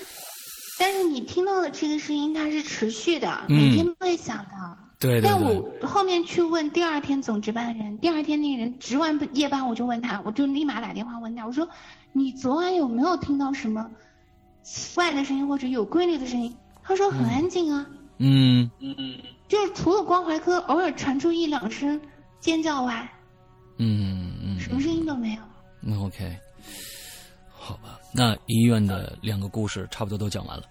[0.79, 4.79] 但是你听到的这个声音它是持续的，嗯每天都会响的。
[5.01, 11.69] 对对但，我后面去问第二天总值班的人，第二天那个人值完夜班，我就问他，我就立马打电话问他，我说
[12.13, 13.89] 你昨晚有没有听到什么
[14.65, 16.57] 奇怪的声音或者有规律的声音？
[16.83, 17.87] 他说很安静啊，
[18.19, 22.01] 嗯嗯就是除了关怀科偶尔传出一两声
[22.41, 23.09] 尖叫外，
[23.79, 25.43] 嗯嗯什么声音都没有。
[25.81, 26.37] 那，OK，
[27.49, 30.64] 好吧，那医院的两个故事差不多都讲完了。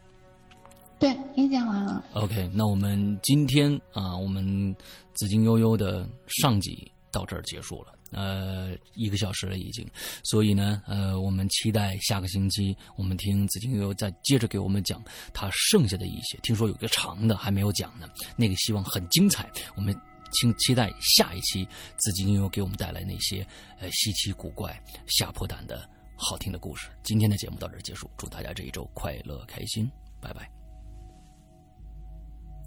[0.99, 2.03] 对，也讲完了。
[2.14, 4.76] OK，那我们今天啊，我们
[5.14, 7.93] 紫金悠悠的上集到这儿结束了。
[8.12, 9.86] 呃，一个小时了已经，
[10.24, 15.03] 所以呢，呃，我们期待下个星期我们听紫金悠悠再接着给我们讲
[15.34, 16.39] 他剩下的一些。
[16.41, 19.51] 听说有个长的还没有讲呢，那个希望很精彩。
[19.76, 19.93] 我们
[20.32, 21.67] 请期待下一期
[21.97, 23.45] 紫金悠悠给我们带来那些
[23.80, 26.89] 呃稀奇古怪、吓破胆的好听的故事。
[27.03, 29.89] 今天的节目到这儿结束，祝大家这一周快乐开心，
[30.21, 30.49] 拜拜。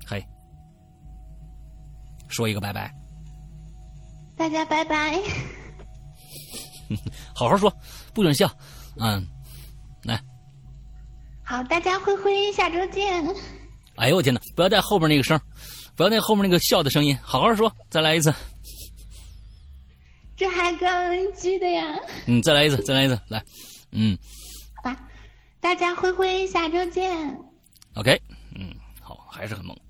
[0.07, 0.25] 嘿，
[2.29, 2.93] 说一个拜拜，
[4.37, 5.21] 大家拜拜。
[7.35, 7.73] 好好说，
[8.13, 8.51] 不准笑。
[8.97, 9.25] 嗯，
[10.03, 10.21] 来，
[11.45, 13.25] 好，大家灰灰，下周见。
[13.97, 15.43] 哎呦我天哪，不要带后边那个声儿，
[16.01, 18.33] 不要那后面那个笑的声音，好好说，再来一次。
[20.35, 21.95] 这还刚记的呀。
[22.25, 23.45] 嗯，再来一次，再来一次，来，
[23.93, 24.17] 嗯
[24.77, 24.97] 好吧，
[25.61, 27.39] 大家灰灰，下周见。
[27.97, 28.19] ，OK，
[28.55, 29.77] 嗯，好，还是很猛，